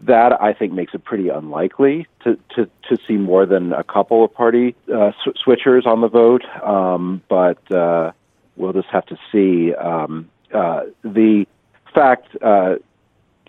that 0.01 0.41
I 0.41 0.53
think 0.53 0.73
makes 0.73 0.93
it 0.93 1.03
pretty 1.03 1.29
unlikely 1.29 2.07
to, 2.23 2.37
to, 2.55 2.69
to 2.89 2.97
see 3.07 3.17
more 3.17 3.45
than 3.45 3.73
a 3.73 3.83
couple 3.83 4.23
of 4.23 4.33
party 4.33 4.75
uh, 4.93 5.11
sw- 5.23 5.37
switchers 5.45 5.85
on 5.85 6.01
the 6.01 6.07
vote. 6.07 6.43
Um, 6.63 7.21
but 7.29 7.71
uh, 7.71 8.11
we'll 8.55 8.73
just 8.73 8.89
have 8.89 9.05
to 9.07 9.17
see. 9.31 9.73
Um, 9.75 10.29
uh, 10.53 10.81
the 11.03 11.45
fact 11.93 12.27
uh, 12.41 12.75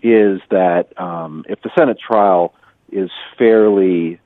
is 0.03 0.39
that 0.49 0.89
if 1.47 1.61
the 1.61 1.71
Senate 1.75 1.99
trial 1.99 2.53
is 2.91 3.09
fairly 3.37 4.20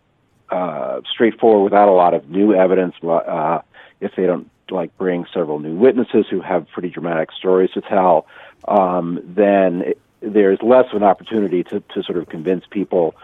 uh, 0.49 1.01
straightforward 1.11 1.63
without 1.63 1.89
a 1.89 1.91
lot 1.91 2.13
of 2.13 2.29
new 2.29 2.53
evidence, 2.53 2.95
uh, 3.03 3.59
if 3.99 4.11
they 4.15 4.25
don't 4.25 4.49
like 4.69 4.95
bring 4.97 5.25
several 5.33 5.59
new 5.59 5.75
witnesses 5.75 6.25
who 6.29 6.41
have 6.41 6.67
pretty 6.69 6.89
dramatic 6.89 7.31
stories 7.31 7.71
to 7.71 7.81
tell, 7.81 8.25
um, 8.67 9.21
then 9.23 9.81
it, 9.81 10.01
there's 10.21 10.59
less 10.61 10.85
of 10.91 10.97
an 10.97 11.03
opportunity 11.03 11.63
to, 11.63 11.81
to 11.93 12.03
sort 12.03 12.17
of 12.17 12.27
convince 12.29 12.65
people 12.69 13.15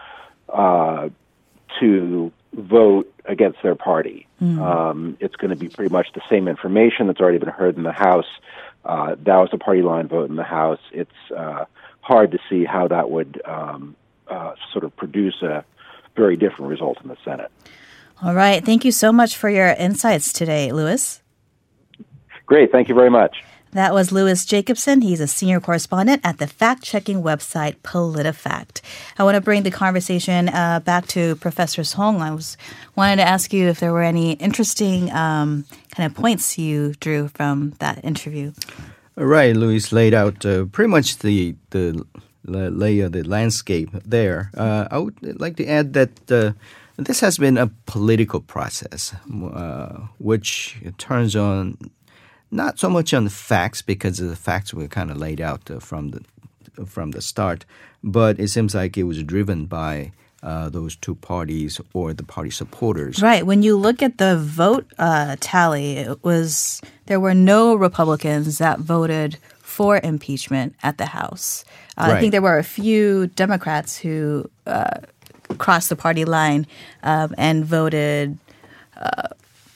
uh, 0.48 1.08
to 1.80 2.32
vote 2.52 3.12
against 3.24 3.58
their 3.62 3.74
party. 3.74 4.26
Mm. 4.40 4.60
Um, 4.60 5.16
it's 5.20 5.36
going 5.36 5.50
to 5.50 5.56
be 5.56 5.68
pretty 5.68 5.92
much 5.92 6.08
the 6.14 6.20
same 6.28 6.48
information 6.48 7.06
that's 7.06 7.20
already 7.20 7.38
been 7.38 7.48
heard 7.48 7.76
in 7.76 7.82
the 7.82 7.92
House. 7.92 8.26
Uh, 8.84 9.16
that 9.24 9.36
was 9.36 9.48
a 9.52 9.58
party 9.58 9.82
line 9.82 10.08
vote 10.08 10.28
in 10.28 10.36
the 10.36 10.44
House. 10.44 10.80
It's 10.92 11.10
uh, 11.36 11.64
hard 12.00 12.32
to 12.32 12.38
see 12.48 12.64
how 12.64 12.88
that 12.88 13.10
would 13.10 13.40
um, 13.44 13.96
uh, 14.28 14.54
sort 14.72 14.84
of 14.84 14.94
produce 14.96 15.40
a 15.42 15.64
very 16.16 16.36
different 16.36 16.70
result 16.70 16.98
in 17.02 17.08
the 17.08 17.16
Senate. 17.24 17.50
All 18.22 18.34
right. 18.34 18.64
Thank 18.64 18.84
you 18.84 18.92
so 18.92 19.12
much 19.12 19.36
for 19.36 19.48
your 19.48 19.68
insights 19.68 20.32
today, 20.32 20.72
Louis. 20.72 21.20
Great. 22.46 22.70
Thank 22.70 22.88
you 22.88 22.94
very 22.94 23.10
much. 23.10 23.42
That 23.72 23.94
was 23.94 24.12
Louis 24.12 24.44
Jacobson. 24.44 25.00
He's 25.00 25.20
a 25.20 25.26
senior 25.26 25.58
correspondent 25.58 26.20
at 26.24 26.36
the 26.36 26.46
fact 26.46 26.82
checking 26.82 27.22
website 27.22 27.76
PolitiFact. 27.76 28.82
I 29.18 29.24
want 29.24 29.36
to 29.36 29.40
bring 29.40 29.62
the 29.62 29.70
conversation 29.70 30.50
uh, 30.50 30.80
back 30.80 31.06
to 31.08 31.36
Professor 31.36 31.82
Song. 31.82 32.20
I 32.20 32.32
was 32.32 32.58
wanted 32.96 33.16
to 33.16 33.22
ask 33.22 33.50
you 33.50 33.68
if 33.68 33.80
there 33.80 33.92
were 33.92 34.02
any 34.02 34.32
interesting 34.32 35.10
um, 35.12 35.64
kind 35.90 36.06
of 36.06 36.14
points 36.14 36.58
you 36.58 36.92
drew 37.00 37.28
from 37.28 37.70
that 37.78 38.04
interview. 38.04 38.52
Right, 39.16 39.56
Louis 39.56 39.90
laid 39.90 40.12
out 40.12 40.44
uh, 40.44 40.66
pretty 40.66 40.90
much 40.90 41.18
the 41.20 41.54
the 41.70 42.04
lay 42.44 43.00
of 43.00 43.12
the 43.12 43.22
landscape 43.22 43.90
there. 44.04 44.50
Uh, 44.56 44.88
I 44.90 44.98
would 44.98 45.40
like 45.40 45.56
to 45.56 45.66
add 45.66 45.92
that 45.94 46.30
uh, 46.30 46.52
this 46.96 47.20
has 47.20 47.38
been 47.38 47.56
a 47.56 47.70
political 47.86 48.40
process, 48.40 49.14
uh, 49.32 50.06
which 50.18 50.76
turns 50.98 51.36
on 51.36 51.78
not 52.50 52.78
so 52.78 52.90
much 52.90 53.14
on 53.14 53.24
the 53.24 53.30
facts 53.30 53.82
because 53.82 54.18
the 54.18 54.36
facts 54.36 54.74
were 54.74 54.88
kind 54.88 55.10
of 55.10 55.16
laid 55.16 55.40
out 55.40 55.70
uh, 55.70 55.78
from 55.78 56.10
the 56.10 56.22
from 56.86 57.10
the 57.10 57.20
start, 57.20 57.64
but 58.02 58.40
it 58.40 58.48
seems 58.48 58.74
like 58.74 58.96
it 58.96 59.02
was 59.02 59.22
driven 59.22 59.66
by 59.66 60.10
uh, 60.42 60.68
those 60.68 60.96
two 60.96 61.14
parties 61.14 61.80
or 61.92 62.12
the 62.12 62.24
party 62.24 62.50
supporters. 62.50 63.22
Right. 63.22 63.46
When 63.46 63.62
you 63.62 63.76
look 63.76 64.02
at 64.02 64.18
the 64.18 64.36
vote 64.38 64.86
uh, 64.98 65.36
tally, 65.40 65.98
it 65.98 66.24
was 66.24 66.80
there 67.06 67.20
were 67.20 67.34
no 67.34 67.74
Republicans 67.74 68.58
that 68.58 68.80
voted 68.80 69.38
for 69.72 70.00
impeachment 70.04 70.74
at 70.82 70.98
the 70.98 71.06
House. 71.06 71.64
Uh, 71.96 72.02
right. 72.02 72.16
I 72.16 72.20
think 72.20 72.32
there 72.32 72.42
were 72.42 72.58
a 72.58 72.70
few 72.80 73.28
Democrats 73.28 73.96
who 73.96 74.44
uh, 74.66 74.98
crossed 75.56 75.88
the 75.88 75.96
party 75.96 76.24
line 76.26 76.66
um, 77.02 77.34
and 77.38 77.64
voted 77.64 78.38
uh, 78.96 79.28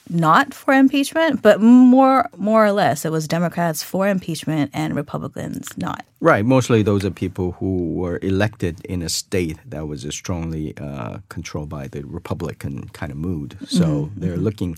not 0.09 0.53
for 0.53 0.73
impeachment, 0.73 1.41
but 1.41 1.59
more 1.59 2.29
more 2.37 2.63
or 2.63 2.71
less 2.71 3.05
it 3.05 3.11
was 3.11 3.27
Democrats 3.27 3.83
for 3.83 4.07
impeachment 4.07 4.69
and 4.73 4.95
Republicans 4.95 5.75
not. 5.77 6.05
Right. 6.21 6.45
Mostly 6.45 6.83
those 6.83 7.03
are 7.03 7.11
people 7.11 7.53
who 7.53 7.93
were 7.93 8.19
elected 8.21 8.85
in 8.85 9.01
a 9.01 9.09
state 9.09 9.57
that 9.65 9.87
was 9.87 10.07
strongly 10.13 10.77
uh, 10.77 11.17
controlled 11.29 11.69
by 11.69 11.87
the 11.87 12.03
Republican 12.05 12.89
kind 12.93 13.11
of 13.11 13.17
mood. 13.17 13.57
So 13.67 13.85
mm-hmm. 13.85 14.19
they're 14.19 14.37
looking. 14.37 14.77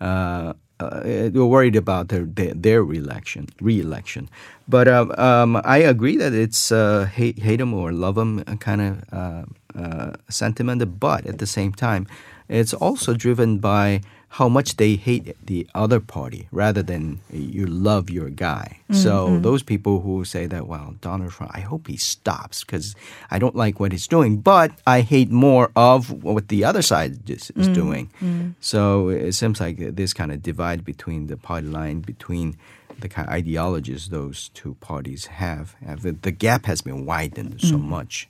Uh, 0.00 0.52
uh, 0.80 1.00
they're 1.02 1.44
worried 1.44 1.76
about 1.76 2.08
their 2.08 2.24
their, 2.24 2.54
their 2.54 2.82
reelection, 2.82 3.48
re-election. 3.60 4.28
But 4.68 4.86
um, 4.88 5.12
um, 5.18 5.60
I 5.64 5.78
agree 5.78 6.16
that 6.16 6.32
it's 6.32 6.70
uh, 6.70 7.06
hate 7.06 7.38
hate 7.38 7.56
them 7.56 7.74
or 7.74 7.92
love 7.92 8.14
them 8.14 8.44
kind 8.60 8.80
of 8.80 9.04
uh, 9.12 9.44
uh, 9.74 10.12
sentiment. 10.28 11.00
But 11.00 11.26
at 11.26 11.38
the 11.38 11.46
same 11.46 11.72
time, 11.72 12.06
it's 12.48 12.74
also 12.74 13.14
driven 13.14 13.58
by 13.58 14.02
how 14.32 14.48
much 14.48 14.76
they 14.76 14.94
hate 14.94 15.34
the 15.46 15.66
other 15.74 16.00
party 16.00 16.48
rather 16.52 16.82
than 16.82 17.18
you 17.32 17.66
love 17.66 18.10
your 18.10 18.28
guy. 18.28 18.78
Mm-hmm. 18.90 19.02
So 19.02 19.38
those 19.40 19.62
people 19.62 20.00
who 20.00 20.24
say 20.24 20.46
that, 20.46 20.66
well, 20.66 20.96
Donald 21.00 21.32
Trump, 21.32 21.52
I 21.54 21.60
hope 21.60 21.86
he 21.86 21.96
stops 21.96 22.62
because 22.62 22.94
I 23.30 23.38
don't 23.38 23.56
like 23.56 23.80
what 23.80 23.92
he's 23.92 24.06
doing, 24.06 24.38
but 24.38 24.70
I 24.86 25.00
hate 25.00 25.30
more 25.30 25.70
of 25.74 26.10
what 26.22 26.48
the 26.48 26.62
other 26.62 26.82
side 26.82 27.28
is, 27.30 27.50
is 27.56 27.66
mm-hmm. 27.66 27.72
doing. 27.72 28.10
Mm-hmm. 28.20 28.50
So 28.60 29.08
it 29.08 29.32
seems 29.32 29.60
like 29.60 29.78
this 29.78 30.12
kind 30.12 30.30
of 30.30 30.42
divide 30.42 30.84
between 30.84 31.28
the 31.28 31.38
party 31.38 31.66
line 31.66 32.00
between 32.00 32.58
the 32.98 33.08
kind 33.08 33.28
of 33.28 33.34
ideologies 33.34 34.10
those 34.10 34.50
two 34.50 34.74
parties 34.80 35.26
have. 35.26 35.74
The 35.80 36.32
gap 36.32 36.66
has 36.66 36.82
been 36.82 37.06
widened 37.06 37.62
so 37.62 37.76
mm-hmm. 37.76 37.88
much. 37.88 38.28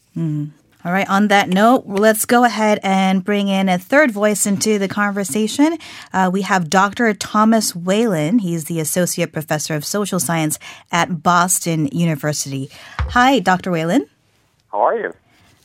All 0.84 0.92
right, 0.92 1.08
on 1.10 1.26
that 1.26 1.48
note, 1.48 1.86
let's 1.86 2.24
go 2.24 2.44
ahead 2.44 2.78
and 2.84 3.24
bring 3.24 3.48
in 3.48 3.68
a 3.68 3.78
third 3.78 4.12
voice 4.12 4.46
into 4.46 4.78
the 4.78 4.86
conversation. 4.86 5.76
Uh, 6.12 6.30
we 6.32 6.42
have 6.42 6.70
Dr. 6.70 7.12
Thomas 7.14 7.74
Whalen. 7.74 8.38
He's 8.38 8.66
the 8.66 8.78
Associate 8.78 9.32
Professor 9.32 9.74
of 9.74 9.84
Social 9.84 10.20
Science 10.20 10.56
at 10.92 11.20
Boston 11.20 11.88
University. 11.88 12.70
Hi, 13.00 13.40
Dr. 13.40 13.72
Whalen. 13.72 14.06
How 14.70 14.82
are 14.82 14.96
you? 14.96 15.14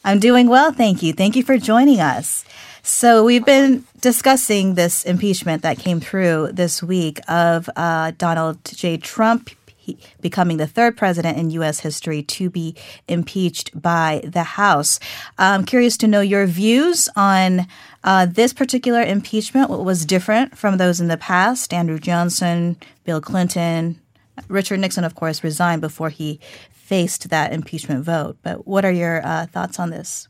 I'm 0.04 0.20
doing 0.20 0.50
well, 0.50 0.72
thank 0.72 1.04
you. 1.04 1.14
Thank 1.14 1.36
you 1.36 1.44
for 1.44 1.60
joining 1.60 2.00
us. 2.00 2.44
So, 2.82 3.24
we've 3.24 3.46
been 3.46 3.86
discussing 4.02 4.74
this 4.74 5.06
impeachment 5.06 5.62
that 5.62 5.78
came 5.78 6.00
through 6.00 6.50
this 6.54 6.82
week 6.82 7.20
of 7.30 7.70
uh, 7.76 8.14
Donald 8.18 8.66
J. 8.66 8.98
Trump 8.98 9.52
he, 9.84 9.98
becoming 10.22 10.58
the 10.58 10.68
third 10.68 10.96
president 10.96 11.38
in 11.38 11.50
U.S. 11.52 11.82
history 11.82 12.24
to 12.24 12.50
be 12.50 12.74
impeached 13.10 13.70
by 13.80 14.22
the 14.24 14.44
House. 14.44 15.00
I'm 15.38 15.66
curious 15.66 15.98
to 15.98 16.08
know 16.08 16.22
your 16.22 16.46
views 16.46 17.10
on 17.18 17.68
uh, 18.04 18.26
this 18.28 18.54
particular 18.54 19.02
impeachment. 19.02 19.70
What 19.70 19.84
was 19.84 20.06
different 20.06 20.58
from 20.58 20.78
those 20.78 21.02
in 21.02 21.10
the 21.10 21.18
past? 21.18 21.74
Andrew 21.74 22.00
Johnson, 22.00 22.78
Bill 23.04 23.20
Clinton, 23.20 24.00
Richard 24.48 24.80
Nixon, 24.80 25.04
of 25.04 25.16
course, 25.16 25.44
resigned 25.44 25.82
before 25.82 26.10
he 26.10 26.40
faced 26.72 27.30
that 27.30 27.52
impeachment 27.52 28.06
vote. 28.06 28.38
But 28.42 28.66
what 28.66 28.86
are 28.86 28.92
your 28.92 29.26
uh, 29.26 29.48
thoughts 29.48 29.80
on 29.80 29.90
this? 29.90 30.30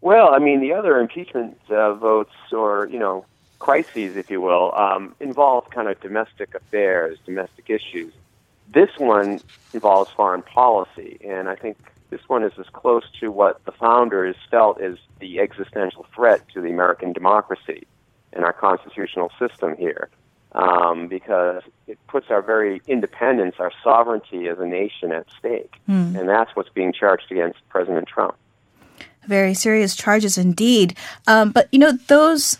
Well, 0.00 0.34
I 0.34 0.38
mean, 0.38 0.60
the 0.60 0.72
other 0.72 0.98
impeachment 0.98 1.58
uh, 1.70 1.94
votes, 1.94 2.34
or 2.52 2.88
you 2.90 2.98
know, 2.98 3.24
crises, 3.60 4.16
if 4.16 4.30
you 4.30 4.40
will, 4.40 4.74
um, 4.74 5.14
involve 5.20 5.70
kind 5.70 5.86
of 5.86 6.00
domestic 6.00 6.56
affairs, 6.56 7.18
domestic 7.24 7.70
issues. 7.70 8.12
This 8.72 8.90
one 8.98 9.40
involves 9.72 10.10
foreign 10.12 10.42
policy, 10.42 11.18
and 11.26 11.48
I 11.48 11.56
think 11.56 11.76
this 12.10 12.20
one 12.28 12.44
is 12.44 12.52
as 12.58 12.66
close 12.72 13.04
to 13.20 13.30
what 13.30 13.64
the 13.64 13.72
founders 13.72 14.36
felt 14.50 14.80
as 14.80 14.96
the 15.18 15.40
existential 15.40 16.06
threat 16.14 16.48
to 16.54 16.60
the 16.60 16.68
American 16.68 17.12
democracy 17.12 17.86
and 18.32 18.44
our 18.44 18.52
constitutional 18.52 19.32
system 19.38 19.76
here, 19.76 20.08
um, 20.52 21.08
because 21.08 21.62
it 21.88 21.98
puts 22.06 22.30
our 22.30 22.42
very 22.42 22.80
independence, 22.86 23.56
our 23.58 23.72
sovereignty 23.82 24.46
as 24.46 24.58
a 24.60 24.66
nation 24.66 25.10
at 25.10 25.26
stake, 25.36 25.74
mm. 25.88 26.16
and 26.16 26.28
that's 26.28 26.54
what's 26.54 26.70
being 26.70 26.92
charged 26.92 27.30
against 27.32 27.58
President 27.68 28.06
Trump. 28.06 28.36
Very 29.26 29.54
serious 29.54 29.96
charges 29.96 30.38
indeed. 30.38 30.96
Um, 31.26 31.50
but, 31.50 31.68
you 31.72 31.78
know, 31.78 31.92
those 32.06 32.58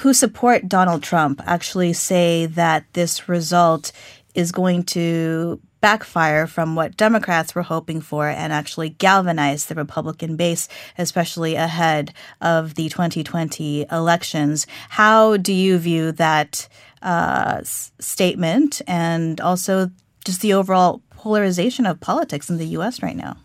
who 0.00 0.12
support 0.12 0.68
Donald 0.68 1.02
Trump 1.02 1.40
actually 1.46 1.92
say 1.92 2.46
that 2.46 2.84
this 2.92 3.28
result 3.28 3.92
is 4.36 4.52
going 4.52 4.84
to 4.84 5.60
backfire 5.80 6.46
from 6.46 6.74
what 6.74 6.96
Democrats 6.96 7.54
were 7.54 7.62
hoping 7.62 8.00
for 8.00 8.28
and 8.28 8.52
actually 8.52 8.90
galvanize 8.90 9.66
the 9.66 9.74
Republican 9.74 10.36
base, 10.36 10.68
especially 10.98 11.54
ahead 11.54 12.12
of 12.40 12.74
the 12.74 12.88
2020 12.88 13.86
elections. 13.90 14.66
How 14.90 15.36
do 15.36 15.52
you 15.52 15.78
view 15.78 16.12
that 16.12 16.68
uh, 17.02 17.58
s- 17.60 17.92
statement 17.98 18.82
and 18.86 19.40
also 19.40 19.90
just 20.24 20.40
the 20.40 20.54
overall 20.54 21.02
polarization 21.10 21.86
of 21.86 22.00
politics 22.00 22.50
in 22.50 22.58
the 22.58 22.66
U.S. 22.78 23.02
right 23.02 23.16
now? 23.16 23.36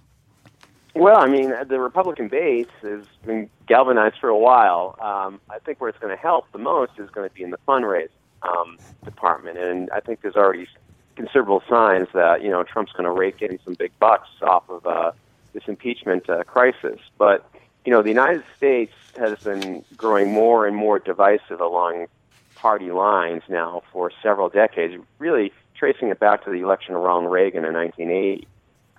Well, 0.95 1.17
I 1.17 1.27
mean, 1.27 1.53
the 1.67 1.79
Republican 1.79 2.27
base 2.27 2.67
has 2.81 3.05
been 3.25 3.49
galvanized 3.67 4.15
for 4.19 4.29
a 4.29 4.37
while. 4.37 4.95
Um, 4.99 5.39
I 5.49 5.59
think 5.59 5.79
where 5.79 5.89
it's 5.89 5.99
going 5.99 6.15
to 6.15 6.21
help 6.21 6.51
the 6.51 6.57
most 6.57 6.93
is 6.97 7.09
going 7.11 7.29
to 7.29 7.33
be 7.33 7.43
in 7.43 7.51
the 7.51 7.59
fundraising 7.67 8.09
um, 8.41 8.77
department, 9.05 9.57
and 9.57 9.89
I 9.91 9.99
think 9.99 10.21
there's 10.21 10.35
already 10.35 10.67
considerable 11.15 11.63
signs 11.69 12.07
that 12.13 12.41
you 12.41 12.49
know 12.49 12.63
Trump's 12.63 12.91
going 12.93 13.05
to 13.05 13.11
rake 13.11 13.41
in 13.41 13.59
some 13.63 13.73
big 13.75 13.91
bucks 13.99 14.29
off 14.41 14.69
of 14.69 14.85
uh, 14.85 15.11
this 15.53 15.63
impeachment 15.67 16.29
uh, 16.29 16.43
crisis. 16.43 16.99
But 17.17 17.45
you 17.85 17.91
know, 17.91 18.01
the 18.01 18.09
United 18.09 18.43
States 18.57 18.93
has 19.17 19.39
been 19.39 19.83
growing 19.97 20.31
more 20.31 20.67
and 20.67 20.75
more 20.75 20.99
divisive 20.99 21.61
along 21.61 22.07
party 22.55 22.91
lines 22.91 23.41
now 23.49 23.81
for 23.91 24.11
several 24.21 24.49
decades, 24.49 25.01
really 25.17 25.51
tracing 25.75 26.09
it 26.09 26.19
back 26.19 26.43
to 26.45 26.51
the 26.51 26.59
election 26.59 26.93
of 26.93 27.01
Ronald 27.01 27.31
Reagan 27.31 27.65
in 27.65 27.73
1980. 27.73 28.47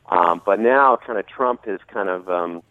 Um, 0.06 0.42
but 0.44 0.58
now, 0.58 0.96
kind 0.96 1.18
of 1.18 1.26
Trump 1.26 1.64
has 1.66 1.78
kind 1.86 2.08
of 2.08 2.28
um, 2.28 2.62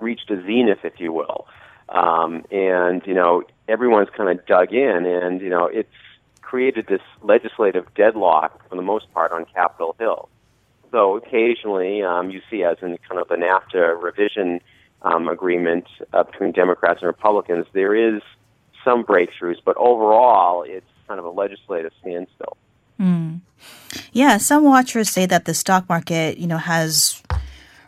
reached 0.00 0.30
a 0.30 0.42
zenith, 0.42 0.84
if 0.84 0.98
you 0.98 1.12
will, 1.12 1.46
um, 1.88 2.44
and 2.50 3.06
you 3.06 3.14
know 3.14 3.44
everyone's 3.68 4.10
kind 4.16 4.28
of 4.28 4.44
dug 4.46 4.72
in, 4.72 5.06
and 5.06 5.40
you 5.40 5.48
know 5.48 5.66
it's 5.66 5.88
created 6.50 6.84
this 6.88 7.00
legislative 7.22 7.86
deadlock 7.94 8.68
for 8.68 8.74
the 8.74 8.82
most 8.82 9.06
part 9.14 9.30
on 9.30 9.44
Capitol 9.54 9.94
Hill. 10.00 10.28
So 10.90 11.16
occasionally, 11.16 12.02
um, 12.02 12.30
you 12.30 12.40
see, 12.50 12.64
as 12.64 12.76
in 12.82 12.98
kind 13.08 13.20
of 13.20 13.28
the 13.28 13.36
NAFTA 13.36 14.02
revision 14.02 14.60
um, 15.02 15.28
agreement 15.28 15.86
uh, 16.12 16.24
between 16.24 16.50
Democrats 16.50 17.02
and 17.02 17.06
Republicans, 17.06 17.66
there 17.72 17.94
is 17.94 18.20
some 18.84 19.04
breakthroughs, 19.04 19.58
but 19.64 19.76
overall, 19.76 20.64
it's 20.66 20.90
kind 21.06 21.20
of 21.20 21.24
a 21.24 21.30
legislative 21.30 21.92
standstill. 22.00 22.56
Mm. 22.98 23.42
Yeah, 24.12 24.38
some 24.38 24.64
watchers 24.64 25.08
say 25.08 25.26
that 25.26 25.44
the 25.44 25.54
stock 25.54 25.88
market, 25.88 26.36
you 26.38 26.48
know, 26.48 26.58
has 26.58 27.19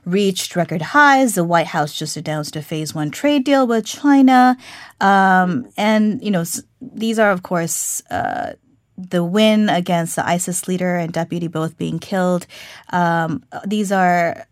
reached 0.05 0.57
record 0.57 0.83
highs. 0.83 1.35
The 1.35 1.45
White 1.45 1.69
House 1.69 1.95
just 1.95 2.17
announced 2.17 2.57
a 2.57 2.63
phase 2.63 2.95
one 2.95 3.11
trade 3.11 3.45
deal 3.45 3.67
with 3.67 3.87
China. 3.87 4.57
Um, 5.01 5.69
and, 5.77 6.23
you 6.23 6.31
know, 6.31 6.45
these 6.81 7.19
are, 7.19 7.31
of 7.31 7.43
course, 7.43 8.03
uh, 8.11 8.55
the 8.97 9.25
win 9.25 9.69
against 9.69 10.17
the 10.17 10.27
ISIS 10.27 10.69
leader 10.69 10.97
and 10.97 11.13
deputy 11.13 11.49
both 11.49 11.77
being 11.79 11.99
killed. 11.99 12.47
Um, 12.91 13.45
these 13.67 13.91
are 13.91 14.47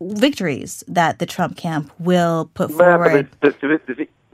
victories 0.00 0.82
that 0.88 1.18
the 1.18 1.26
Trump 1.26 1.56
camp 1.56 1.92
will 1.98 2.50
put 2.54 2.70
forward. 2.70 3.28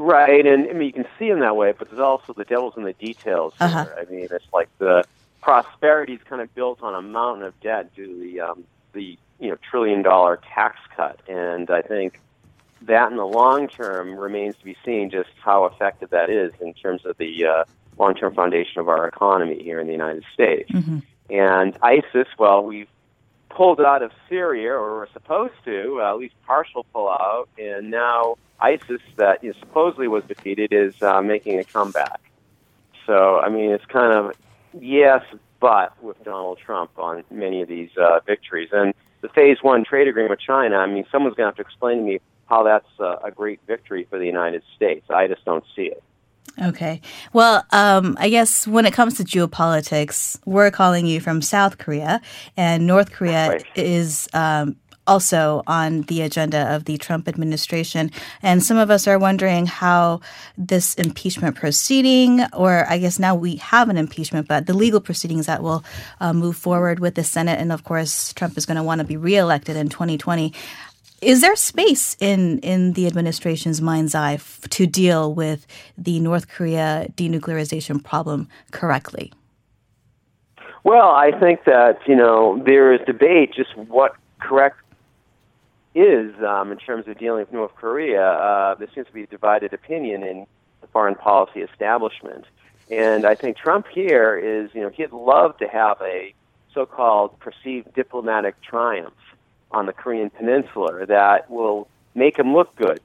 Right, 0.01 0.47
and 0.47 0.71
I 0.71 0.73
mean, 0.75 0.87
you 0.87 0.93
can 0.93 1.07
see 1.19 1.29
them 1.29 1.41
that 1.41 1.57
way, 1.57 1.75
but 1.77 1.91
there's 1.91 2.01
also 2.01 2.33
the 2.33 2.45
devil's 2.45 2.77
in 2.77 2.85
the 2.85 2.93
details. 2.93 3.53
Uh-huh. 3.59 3.85
I 3.99 4.05
mean, 4.09 4.29
it's 4.31 4.47
like 4.53 4.69
the 4.79 5.05
prosperity 5.41 6.15
is 6.15 6.21
kind 6.23 6.41
of 6.41 6.55
built 6.55 6.83
on 6.83 6.95
a 6.95 7.03
mountain 7.03 7.45
of 7.45 7.59
debt 7.61 7.93
due 7.97 8.07
to 8.07 8.21
the 8.21 8.41
um, 8.41 8.65
the 8.93 9.19
you 9.39 9.51
know 9.51 9.57
trillion 9.71 10.03
dollar 10.03 10.41
tax 10.55 10.79
cut, 10.97 11.21
and 11.29 11.71
I 11.71 11.83
think 11.83 12.21
that 12.83 13.11
in 13.11 13.17
the 13.17 13.27
long 13.27 13.69
term 13.69 14.17
remains 14.17 14.57
to 14.57 14.65
be 14.65 14.77
seen 14.85 15.11
just 15.11 15.31
how 15.41 15.65
effective 15.67 16.11
that 16.11 16.31
is 16.31 16.53
in 16.61 16.75
terms 16.75 17.05
of 17.05 17.17
the 17.19 17.47
uh, 17.47 17.65
long 17.99 18.15
term 18.15 18.35
foundation 18.35 18.81
of 18.81 18.89
our 18.89 19.07
economy 19.07 19.63
here 19.63 19.81
in 19.81 19.87
the 19.87 19.93
United 19.93 20.25
States. 20.33 20.71
Mm-hmm. 20.71 20.99
And 21.31 21.77
ISIS, 21.83 22.29
well, 22.39 22.65
we've 22.65 22.89
pulled 23.51 23.81
out 23.81 24.03
of 24.03 24.13
Syria, 24.29 24.73
or 24.73 24.99
we're 24.99 25.13
supposed 25.13 25.55
to, 25.65 26.01
uh, 26.01 26.11
at 26.11 26.19
least 26.19 26.35
partial 26.47 26.87
pullout, 26.95 27.47
and 27.59 27.91
now 27.91 28.37
ISIS, 28.61 29.03
that 29.17 29.43
you 29.43 29.51
know, 29.51 29.59
supposedly 29.61 30.09
was 30.09 30.25
defeated, 30.25 30.73
is 30.73 31.01
uh, 31.03 31.21
making 31.21 31.59
a 31.59 31.65
comeback. 31.65 32.21
So, 33.07 33.41
I 33.41 33.49
mean, 33.49 33.71
it's 33.71 33.85
kind 33.87 34.13
of 34.13 34.37
yes, 34.79 35.23
but 35.61 36.01
with 36.03 36.23
Donald 36.25 36.59
Trump 36.59 36.91
on 36.99 37.25
many 37.31 37.63
of 37.63 37.69
these 37.69 37.91
uh, 37.97 38.21
victories. 38.27 38.69
And 38.73 38.95
the 39.21 39.29
phase 39.29 39.59
one 39.63 39.85
trade 39.85 40.09
agreement 40.09 40.31
with 40.31 40.41
China, 40.41 40.77
I 40.77 40.87
mean, 40.87 41.05
someone's 41.11 41.35
going 41.35 41.45
to 41.45 41.51
have 41.51 41.57
to 41.57 41.63
explain 41.63 41.99
to 41.99 42.03
me 42.05 42.21
how 42.47 42.63
that's 42.63 42.89
uh, 42.99 43.17
a 43.25 43.31
great 43.31 43.61
victory 43.67 44.07
for 44.09 44.19
the 44.19 44.27
United 44.27 44.63
States. 44.77 45.07
I 45.11 45.27
just 45.27 45.45
don't 45.45 45.65
see 45.77 45.87
it. 45.87 46.03
Okay. 46.63 47.01
Well, 47.33 47.65
um, 47.73 48.17
I 48.19 48.31
guess 48.31 48.67
when 48.67 48.87
it 48.87 48.93
comes 48.93 49.17
to 49.19 49.25
geopolitics, 49.25 50.41
we're 50.45 50.71
calling 50.71 51.07
you 51.07 51.21
from 51.21 51.43
South 51.43 51.79
Korea, 51.79 52.21
and 52.57 52.87
North 52.87 53.13
Korea 53.13 53.51
right. 53.51 53.67
is 53.77 54.29
um, 54.33 54.77
also 55.09 55.63
on 55.67 56.03
the 56.03 56.23
agenda 56.23 56.73
of 56.75 56.85
the 56.85 56.99
Trump 56.99 57.27
administration. 57.27 58.13
And 58.43 58.63
some 58.63 58.77
of 58.77 58.91
us 58.91 59.09
are 59.09 59.19
wondering 59.19 59.67
how 59.67 60.21
this 60.57 60.95
impeachment 60.95 61.57
proceeding, 61.57 62.45
or 62.53 62.85
I 62.89 62.99
guess 62.99 63.19
now 63.19 63.35
we 63.35 63.57
have 63.57 63.89
an 63.89 63.97
impeachment, 63.97 64.47
but 64.47 64.67
the 64.67 64.75
legal 64.75 65.01
proceedings 65.01 65.47
that 65.47 65.63
will 65.63 65.83
uh, 66.21 66.33
move 66.33 66.57
forward 66.57 67.01
with 67.01 67.15
the 67.15 67.25
Senate. 67.25 67.59
And 67.59 67.73
of 67.73 67.83
course, 67.85 68.33
Trump 68.35 68.57
is 68.57 68.67
going 68.67 68.77
to 68.77 68.83
want 68.83 69.01
to 69.01 69.07
be 69.07 69.17
reelected 69.17 69.77
in 69.77 69.89
2020. 69.89 70.53
Is 71.21 71.41
there 71.41 71.57
space 71.57 72.17
in, 72.21 72.61
in 72.61 72.93
the 72.93 73.09
administration's 73.09 73.81
mind's 73.81 74.15
eye 74.15 74.35
f- 74.35 74.61
to 74.71 74.87
deal 74.87 75.35
with 75.35 75.67
the 75.97 76.21
North 76.21 76.49
Korea 76.49 77.09
denuclearization 77.17 78.05
problem 78.05 78.49
correctly? 78.71 79.33
Well, 80.85 81.11
I 81.11 81.33
think 81.33 81.65
that, 81.65 81.99
you 82.07 82.15
know, 82.15 82.63
there 82.65 82.93
is 82.93 83.01
debate 83.05 83.53
just 83.53 83.77
what 83.77 84.15
correct 84.41 84.79
is 85.99 86.35
um, 86.43 86.73
in 86.73 86.79
terms 86.79 87.09
of 87.09 87.19
dealing 87.19 87.41
with 87.41 87.53
North 87.53 87.75
Korea. 87.75 88.23
Uh, 88.23 88.75
there 88.75 88.89
seems 88.95 89.07
to 89.07 89.13
be 89.13 89.25
a 89.25 89.27
divided 89.27 89.73
opinion 89.73 90.23
in 90.23 90.47
the 90.81 90.87
foreign 90.89 91.15
policy 91.15 91.61
establishment. 91.61 92.45
And 92.91 93.27
I 93.27 93.35
think 93.35 93.57
Trump 93.57 93.87
here 93.89 94.37
is, 94.37 94.71
you 94.75 94.81
know, 94.81 94.89
he'd 94.89 95.13
love 95.13 95.59
to 95.59 95.69
have 95.69 95.99
a 96.01 96.35
so 96.73 96.87
called 96.87 97.39
perceived 97.39 97.93
diplomatic 97.95 98.61
triumph 98.63 99.15
on 99.71 99.87
the 99.87 99.93
Korean 99.93 100.31
Peninsula 100.31 101.07
that 101.07 101.51
will 101.51 101.89
make 102.15 102.39
him 102.39 102.55
look 102.55 102.75
good 102.77 103.01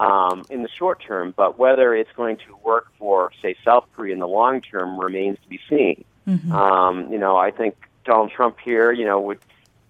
um, 0.00 0.44
in 0.50 0.62
the 0.62 0.68
short 0.68 1.00
term. 1.00 1.34
But 1.36 1.58
whether 1.58 1.94
it's 1.94 2.10
going 2.16 2.38
to 2.38 2.56
work 2.64 2.88
for, 2.98 3.30
say, 3.42 3.54
South 3.64 3.86
Korea 3.94 4.14
in 4.14 4.18
the 4.18 4.28
long 4.28 4.60
term 4.60 4.98
remains 4.98 5.38
to 5.42 5.48
be 5.48 5.60
seen. 5.68 6.04
Mm-hmm. 6.26 6.52
Um, 6.52 7.12
you 7.12 7.18
know, 7.18 7.36
I 7.36 7.50
think 7.50 7.76
Donald 8.04 8.30
Trump 8.30 8.58
here, 8.64 8.90
you 8.90 9.04
know, 9.04 9.20
would 9.20 9.38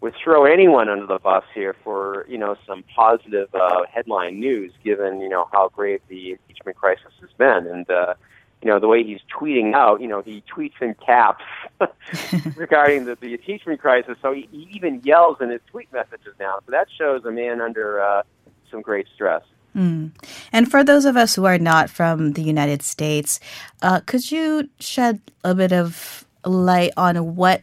would 0.00 0.14
throw 0.22 0.44
anyone 0.44 0.88
under 0.88 1.06
the 1.06 1.18
bus 1.18 1.44
here 1.54 1.74
for 1.82 2.24
you 2.28 2.38
know 2.38 2.56
some 2.66 2.84
positive 2.94 3.48
uh, 3.54 3.82
headline 3.92 4.38
news, 4.38 4.72
given 4.84 5.20
you 5.20 5.28
know 5.28 5.48
how 5.52 5.68
great 5.68 6.06
the 6.08 6.32
impeachment 6.32 6.76
crisis 6.76 7.12
has 7.20 7.30
been, 7.36 7.66
and 7.66 7.90
uh, 7.90 8.14
you 8.62 8.68
know 8.68 8.78
the 8.78 8.88
way 8.88 9.02
he's 9.02 9.20
tweeting 9.36 9.74
out. 9.74 10.00
You 10.00 10.08
know 10.08 10.22
he 10.22 10.42
tweets 10.54 10.80
in 10.80 10.94
caps 10.94 11.44
regarding 12.56 13.06
the, 13.06 13.16
the 13.16 13.32
impeachment 13.32 13.80
crisis, 13.80 14.16
so 14.22 14.32
he, 14.32 14.48
he 14.52 14.68
even 14.72 15.00
yells 15.04 15.38
in 15.40 15.50
his 15.50 15.60
tweet 15.66 15.92
messages 15.92 16.34
now. 16.38 16.60
So 16.64 16.70
that 16.70 16.88
shows 16.96 17.24
a 17.24 17.32
man 17.32 17.60
under 17.60 18.00
uh, 18.00 18.22
some 18.70 18.82
great 18.82 19.06
stress. 19.14 19.42
Mm. 19.76 20.12
And 20.52 20.70
for 20.70 20.82
those 20.82 21.04
of 21.04 21.16
us 21.16 21.34
who 21.34 21.44
are 21.44 21.58
not 21.58 21.90
from 21.90 22.32
the 22.32 22.42
United 22.42 22.82
States, 22.82 23.38
uh, 23.82 24.00
could 24.06 24.30
you 24.30 24.68
shed 24.80 25.20
a 25.44 25.54
bit 25.54 25.72
of 25.72 26.24
light 26.44 26.92
on 26.96 27.36
what 27.36 27.62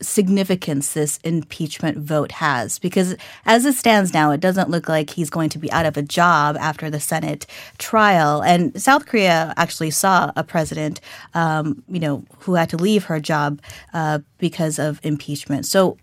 significance 0.00 0.92
this 0.92 1.18
impeachment 1.18 1.98
vote 1.98 2.32
has. 2.32 2.78
Because 2.78 3.16
as 3.44 3.64
it 3.64 3.74
stands 3.74 4.12
now 4.12 4.30
it 4.30 4.40
doesn't 4.40 4.70
look 4.70 4.88
like 4.88 5.10
he's 5.10 5.30
going 5.30 5.48
to 5.50 5.58
be 5.58 5.70
out 5.72 5.86
of 5.86 5.96
a 5.96 6.02
job 6.02 6.56
after 6.58 6.90
the 6.90 7.00
senate 7.00 7.46
trial. 7.78 8.42
And 8.42 8.80
south 8.80 9.06
korea 9.06 9.54
actually 9.56 9.90
saw 9.90 10.32
a 10.36 10.44
president 10.44 11.00
um, 11.34 11.82
you 11.88 12.00
know 12.00 12.24
who 12.40 12.54
had 12.54 12.70
to 12.70 12.76
leave 12.76 13.04
her 13.04 13.20
job 13.20 13.60
uh, 13.92 14.20
because 14.38 14.78
of 14.78 15.00
impeachment. 15.02 15.66
So 15.66 15.98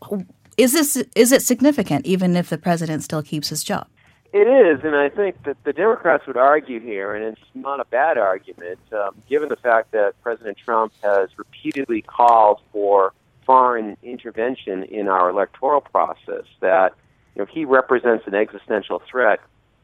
is 0.57 0.73
this 0.73 0.95
is 1.15 1.31
it 1.31 1.41
significant 1.41 2.05
even 2.05 2.35
if 2.35 2.49
the 2.49 2.57
president 2.57 3.03
still 3.03 3.23
keeps 3.23 3.49
his 3.49 3.63
job? 3.63 3.87
It 4.33 4.47
is, 4.47 4.83
and 4.83 4.95
I 4.95 5.09
think 5.09 5.43
that 5.43 5.63
the 5.63 5.73
Democrats 5.73 6.25
would 6.25 6.37
argue 6.37 6.79
here, 6.79 7.13
and 7.13 7.23
it's 7.23 7.41
not 7.53 7.79
a 7.79 7.85
bad 7.85 8.17
argument, 8.17 8.79
um, 8.91 9.15
given 9.29 9.47
the 9.47 9.55
fact 9.55 9.91
that 9.91 10.13
President 10.23 10.57
Trump 10.57 10.91
has 11.03 11.29
repeatedly 11.37 12.01
called 12.01 12.59
for 12.71 13.13
foreign 13.45 13.97
intervention 14.03 14.83
in 14.83 15.07
our 15.07 15.29
electoral 15.29 15.81
process, 15.81 16.45
that 16.59 16.93
you 17.35 17.41
know, 17.41 17.47
he 17.51 17.65
represents 17.65 18.25
an 18.27 18.35
existential 18.35 19.01
threat 19.09 19.39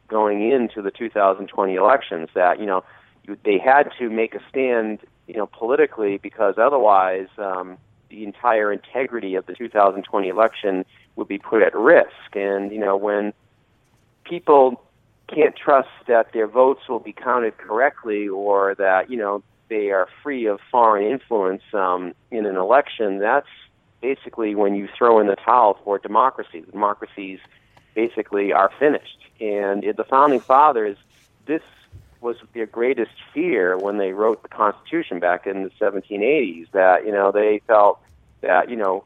going 0.07 0.51
into 0.51 0.81
the 0.81 0.91
2020 0.91 1.75
elections, 1.75 2.29
that, 2.33 2.59
you 2.59 2.65
know, 2.65 2.83
they 3.43 3.59
had 3.59 3.91
to 3.99 4.09
make 4.09 4.33
a 4.33 4.39
stand, 4.49 4.99
you 5.27 5.35
know, 5.35 5.47
politically 5.47 6.17
because 6.17 6.55
otherwise 6.57 7.27
um, 7.37 7.77
the 8.09 8.23
entire 8.23 8.73
integrity 8.73 9.35
of 9.35 9.45
the 9.45 9.53
2020 9.53 10.27
election 10.27 10.83
would 11.15 11.27
be 11.27 11.37
put 11.37 11.61
at 11.61 11.75
risk. 11.75 12.35
And, 12.35 12.71
you 12.71 12.79
know, 12.79 12.97
when 12.97 13.33
people 14.23 14.81
can't 15.33 15.55
trust 15.55 15.89
that 16.07 16.31
their 16.33 16.47
votes 16.47 16.81
will 16.87 16.99
be 16.99 17.13
counted 17.13 17.57
correctly 17.57 18.27
or 18.27 18.75
that 18.75 19.09
you 19.09 19.17
know 19.17 19.43
they 19.69 19.91
are 19.91 20.07
free 20.23 20.47
of 20.47 20.59
foreign 20.71 21.09
influence 21.09 21.61
um, 21.73 22.13
in 22.31 22.45
an 22.45 22.57
election, 22.57 23.19
that's 23.19 23.47
basically 24.01 24.55
when 24.55 24.75
you 24.75 24.87
throw 24.97 25.19
in 25.19 25.27
the 25.27 25.35
towel 25.35 25.77
for 25.83 25.99
democracy. 25.99 26.63
Democracies 26.71 27.39
basically 27.93 28.51
are 28.51 28.71
finished. 28.79 29.17
And 29.39 29.83
the 29.83 30.03
founding 30.03 30.41
fathers, 30.41 30.97
this 31.45 31.61
was 32.21 32.35
their 32.53 32.65
greatest 32.65 33.11
fear 33.33 33.77
when 33.77 33.97
they 33.97 34.11
wrote 34.11 34.41
the 34.41 34.49
Constitution 34.49 35.19
back 35.19 35.47
in 35.47 35.63
the 35.63 35.71
1780s. 35.79 36.69
That 36.71 37.05
you 37.05 37.11
know 37.11 37.31
they 37.31 37.61
felt 37.67 37.99
that 38.41 38.69
you 38.69 38.75
know 38.75 39.05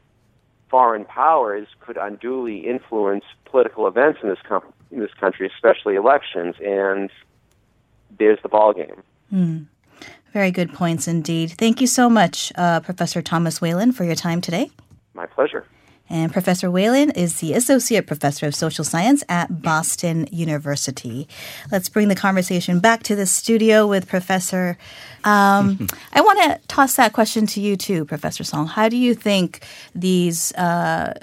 foreign 0.68 1.04
powers 1.04 1.68
could 1.80 1.96
unduly 1.96 2.66
influence 2.66 3.24
political 3.44 3.86
events 3.86 4.18
in 4.22 4.28
this 4.28 4.38
com- 4.48 4.72
in 4.90 4.98
this 5.00 5.14
country, 5.14 5.50
especially 5.54 5.94
elections, 5.94 6.56
and 6.64 7.10
there's 8.18 8.38
the 8.42 8.48
ball 8.48 8.72
game. 8.72 9.02
Mm. 9.32 9.66
Very 10.34 10.50
good 10.50 10.72
points 10.72 11.06
indeed. 11.06 11.52
Thank 11.52 11.80
you 11.80 11.86
so 11.86 12.10
much, 12.10 12.52
uh, 12.56 12.80
Professor 12.80 13.22
Thomas 13.22 13.60
Whalen, 13.60 13.92
for 13.92 14.02
your 14.02 14.16
time 14.16 14.40
today. 14.40 14.72
My 15.14 15.26
pleasure. 15.26 15.64
And 16.10 16.32
Professor 16.32 16.72
Whalen 16.72 17.10
is 17.10 17.38
the 17.38 17.54
Associate 17.54 18.04
Professor 18.04 18.48
of 18.48 18.54
Social 18.56 18.84
Science 18.84 19.22
at 19.28 19.62
Boston 19.62 20.26
University. 20.32 21.28
Let's 21.70 21.88
bring 21.88 22.08
the 22.08 22.16
conversation 22.16 22.80
back 22.80 23.04
to 23.04 23.14
the 23.14 23.26
studio 23.26 23.86
with 23.86 24.08
Professor. 24.08 24.76
Um, 25.22 25.86
I 26.12 26.20
want 26.20 26.40
to 26.40 26.60
toss 26.66 26.96
that 26.96 27.12
question 27.12 27.46
to 27.46 27.60
you 27.60 27.76
too, 27.76 28.04
Professor 28.04 28.42
Song. 28.42 28.66
How 28.66 28.88
do 28.88 28.96
you 28.96 29.14
think 29.14 29.64
these 29.94 30.52
uh, 30.54 31.14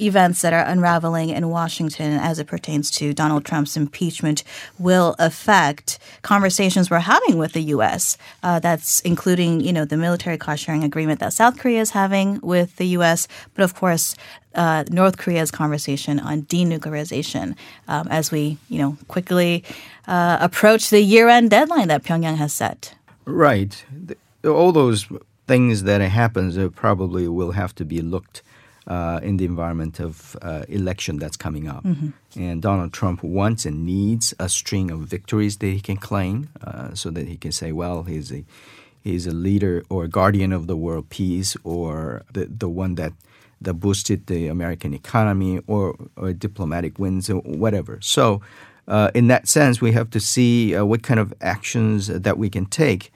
events 0.00 0.42
that 0.42 0.52
are 0.52 0.64
unraveling 0.64 1.30
in 1.30 1.48
Washington 1.48 2.12
as 2.12 2.38
it 2.38 2.46
pertains 2.46 2.90
to 2.92 3.12
Donald 3.12 3.44
Trump's 3.44 3.76
impeachment 3.76 4.42
will 4.78 5.14
affect 5.18 5.98
conversations 6.22 6.90
we're 6.90 6.98
having 6.98 7.38
with 7.38 7.52
the 7.52 7.62
U.S. 7.62 8.16
Uh, 8.42 8.58
that's 8.58 9.00
including, 9.00 9.60
you 9.60 9.72
know, 9.72 9.84
the 9.84 9.96
military 9.96 10.38
cost 10.38 10.64
sharing 10.64 10.84
agreement 10.84 11.20
that 11.20 11.32
South 11.32 11.58
Korea 11.58 11.80
is 11.80 11.90
having 11.90 12.40
with 12.40 12.76
the 12.76 12.86
U.S., 12.98 13.28
but 13.54 13.62
of 13.62 13.74
course, 13.74 14.16
uh, 14.54 14.84
North 14.90 15.18
Korea's 15.18 15.50
conversation 15.50 16.20
on 16.20 16.42
denuclearization 16.42 17.56
um, 17.88 18.06
as 18.08 18.30
we, 18.30 18.58
you 18.68 18.78
know, 18.78 18.96
quickly 19.08 19.64
uh, 20.06 20.38
approach 20.40 20.90
the 20.90 21.00
year-end 21.00 21.50
deadline 21.50 21.88
that 21.88 22.04
Pyongyang 22.04 22.36
has 22.36 22.52
set. 22.52 22.94
Right. 23.24 23.84
All 24.44 24.72
those 24.72 25.08
things 25.46 25.82
that 25.84 26.00
happens 26.00 26.58
probably 26.74 27.28
will 27.28 27.52
have 27.52 27.74
to 27.76 27.84
be 27.84 28.00
looked 28.00 28.42
uh, 28.86 29.20
in 29.22 29.36
the 29.36 29.44
environment 29.44 30.00
of 30.00 30.36
uh, 30.42 30.64
election 30.68 31.18
that's 31.18 31.36
coming 31.36 31.68
up. 31.68 31.84
Mm-hmm. 31.84 32.10
And 32.40 32.60
Donald 32.60 32.92
Trump 32.92 33.22
wants 33.22 33.64
and 33.64 33.84
needs 33.84 34.34
a 34.38 34.48
string 34.48 34.90
of 34.90 35.00
victories 35.00 35.56
that 35.58 35.66
he 35.66 35.80
can 35.80 35.96
claim 35.96 36.48
uh, 36.62 36.94
so 36.94 37.10
that 37.10 37.26
he 37.26 37.36
can 37.36 37.52
say, 37.52 37.72
well, 37.72 38.02
he's 38.02 38.32
a, 38.32 38.44
he's 39.02 39.26
a 39.26 39.32
leader 39.32 39.84
or 39.88 40.04
a 40.04 40.08
guardian 40.08 40.52
of 40.52 40.66
the 40.66 40.76
world 40.76 41.08
peace 41.08 41.56
or 41.64 42.22
the, 42.32 42.46
the 42.46 42.68
one 42.68 42.96
that, 42.96 43.12
that 43.60 43.74
boosted 43.74 44.26
the 44.26 44.48
American 44.48 44.92
economy 44.92 45.60
or, 45.66 45.96
or 46.16 46.32
diplomatic 46.32 46.98
wins 46.98 47.30
or 47.30 47.40
whatever. 47.40 47.98
So, 48.02 48.42
uh, 48.86 49.10
in 49.14 49.28
that 49.28 49.48
sense, 49.48 49.80
we 49.80 49.92
have 49.92 50.10
to 50.10 50.20
see 50.20 50.76
uh, 50.76 50.84
what 50.84 51.02
kind 51.02 51.18
of 51.18 51.32
actions 51.40 52.08
that 52.08 52.36
we 52.36 52.50
can 52.50 52.66
take 52.66 53.10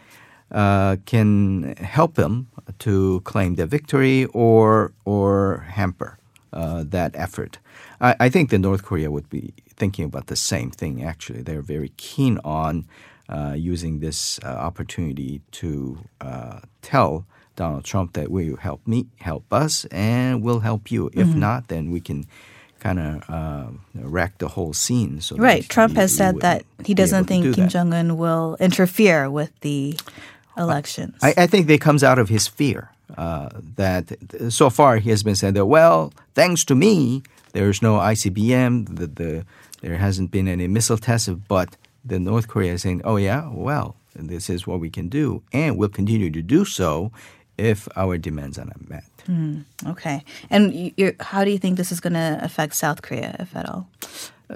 uh, 0.51 0.97
can 1.07 1.77
help 1.77 2.19
him 2.19 2.49
to 2.79 3.21
claim 3.25 3.57
the 3.57 3.67
victory 3.67 4.27
or 4.27 4.93
or 5.05 5.67
hamper 5.69 6.19
uh, 6.53 6.85
that 6.87 7.15
effort. 7.15 7.59
I, 8.01 8.17
I, 8.21 8.29
think 8.29 8.51
that 8.51 8.59
North 8.59 8.83
Korea 8.83 9.11
would 9.11 9.29
be 9.29 9.53
thinking 9.69 10.05
about 10.05 10.29
the 10.29 10.37
same 10.37 10.71
thing. 10.71 11.03
Actually, 11.03 11.43
they're 11.43 11.63
very 11.63 11.93
keen 11.97 12.39
on 12.45 12.87
uh, 13.29 13.55
using 13.57 14.01
this 14.01 14.39
uh, 14.43 14.49
opportunity 14.49 15.43
to 15.53 15.99
uh, 16.21 16.61
tell 16.81 17.27
Donald 17.57 17.85
Trump 17.85 18.15
that 18.15 18.31
will 18.31 18.43
you 18.43 18.57
help 18.57 18.87
me, 18.87 19.07
help 19.21 19.53
us, 19.53 19.85
and 19.87 20.43
we'll 20.43 20.61
help 20.61 20.91
you. 20.91 21.11
If 21.13 21.29
mm-hmm. 21.29 21.41
not, 21.41 21.69
then 21.69 21.91
we 21.91 22.01
can 22.01 22.27
kind 22.81 23.01
of 23.01 23.29
uh, 23.29 23.67
wreck 23.95 24.39
the 24.39 24.49
whole 24.49 24.73
scene. 24.73 25.21
So 25.21 25.37
right. 25.37 25.69
Trump 25.69 25.97
has 25.97 26.15
said 26.15 26.41
that 26.41 26.65
he 26.85 26.95
doesn't 26.95 27.25
think 27.25 27.55
Kim 27.55 27.69
Jong 27.69 27.93
Un 27.93 28.17
will 28.17 28.57
interfere 28.61 29.29
with 29.29 29.51
the 29.61 29.99
elections. 30.59 31.17
I, 31.23 31.35
I 31.37 31.47
think 31.47 31.67
that 31.67 31.81
comes 31.81 32.03
out 32.03 32.19
of 32.19 32.29
his 32.29 32.47
fear 32.47 32.91
uh, 33.17 33.49
that 33.77 34.13
so 34.49 34.71
far 34.71 34.99
he 34.99 35.11
has 35.11 35.23
been 35.23 35.35
saying 35.35 35.55
that, 35.55 35.67
well, 35.67 36.13
thanks 36.35 36.65
to 36.67 36.75
me, 36.75 37.23
there's 37.53 37.81
no 37.81 37.95
ICBM, 37.99 38.97
the, 38.97 39.07
the, 39.07 39.47
there 39.81 39.97
hasn't 39.97 40.31
been 40.31 40.49
any 40.49 40.69
missile 40.69 40.99
tests, 40.99 41.29
but 41.29 41.77
the 42.05 42.19
North 42.19 42.49
Korea 42.49 42.75
is 42.75 42.83
saying, 42.83 43.03
oh, 43.05 43.17
yeah, 43.17 43.49
well, 43.53 43.97
this 44.15 44.51
is 44.51 44.67
what 44.67 44.81
we 44.81 44.91
can 44.91 45.09
do, 45.09 45.43
and 45.53 45.79
we'll 45.79 45.89
continue 45.89 46.31
to 46.31 46.43
do 46.43 46.65
so 46.65 47.13
if 47.57 47.89
our 47.97 48.19
demands 48.19 48.59
are 48.59 48.67
not 48.67 48.89
met. 48.89 49.05
Mm, 49.27 49.65
okay. 49.87 50.25
And 50.51 50.93
how 51.21 51.45
do 51.45 51.51
you 51.51 51.59
think 51.59 51.77
this 51.77 51.93
is 51.93 52.01
going 52.01 52.15
to 52.15 52.39
affect 52.43 52.75
South 52.75 53.03
Korea, 53.03 53.37
if 53.39 53.55
at 53.55 53.69
all? 53.69 53.89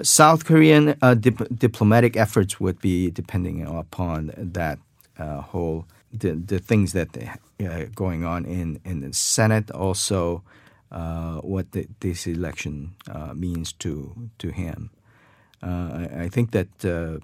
South 0.01 0.45
Korean 0.45 0.95
uh, 1.01 1.13
dip- 1.13 1.47
diplomatic 1.55 2.17
efforts 2.17 2.59
would 2.59 2.79
be 2.81 3.11
depending 3.11 3.65
upon 3.65 4.31
that 4.35 4.79
uh, 5.17 5.41
whole 5.41 5.85
the 6.11 6.33
the 6.33 6.59
things 6.59 6.93
that 6.93 7.09
uh, 7.17 7.85
going 7.95 8.23
on 8.23 8.45
in 8.45 8.79
in 8.85 9.01
the 9.01 9.13
Senate, 9.13 9.71
also 9.71 10.43
uh, 10.91 11.37
what 11.37 11.71
the, 11.71 11.87
this 11.99 12.27
election 12.27 12.95
uh, 13.09 13.33
means 13.33 13.73
to 13.73 14.29
to 14.37 14.49
him. 14.49 14.91
Uh, 15.61 15.67
I, 15.67 16.23
I, 16.23 16.29
think 16.29 16.51
that. 16.51 16.85
Uh, 16.85 17.19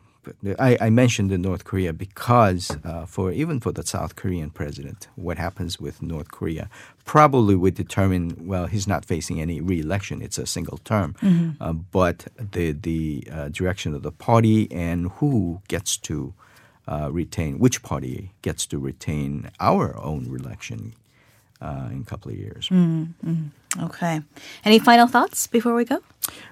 I, 0.60 0.78
I, 0.82 0.90
mentioned 0.90 1.32
the 1.32 1.38
North 1.38 1.64
Korea 1.64 1.92
because 1.92 2.78
for 3.08 3.32
even 3.32 3.60
for 3.60 3.72
the 3.72 3.84
South 3.84 4.16
Korean 4.16 4.50
president, 4.50 5.08
what 5.16 5.38
happens 5.38 5.80
with 5.80 6.02
North 6.02 6.30
Korea 6.30 6.70
probably 7.06 7.56
would 7.56 7.74
determine. 7.74 8.36
Well, 8.46 8.68
he's 8.68 8.88
not 8.88 9.06
facing 9.06 9.42
any 9.42 9.60
re-election; 9.62 10.22
it's 10.22 10.38
a 10.38 10.46
single 10.46 10.78
term. 10.80 11.16
Mm-hmm. 11.22 11.80
but 11.92 12.28
the 12.38 12.74
the 12.74 13.28
direction 13.52 13.96
of 13.96 14.04
the 14.04 14.12
party 14.12 14.68
and 14.72 15.10
who 15.14 15.62
gets 15.68 15.98
to 15.98 16.34
uh, 16.90 17.10
retain, 17.12 17.60
which 17.60 17.84
party 17.84 18.32
gets 18.42 18.66
to 18.66 18.80
retain 18.80 19.52
our 19.60 19.96
own 20.04 20.26
election 20.26 20.94
uh, 21.62 21.88
in 21.92 22.02
a 22.02 22.10
couple 22.10 22.32
of 22.32 22.38
years. 22.38 22.68
Mm-hmm. 22.70 23.84
Okay. 23.84 24.22
Any 24.66 24.80
final 24.80 25.08
thoughts 25.08 25.46
before 25.46 25.76
we 25.76 25.86
go? 25.86 26.02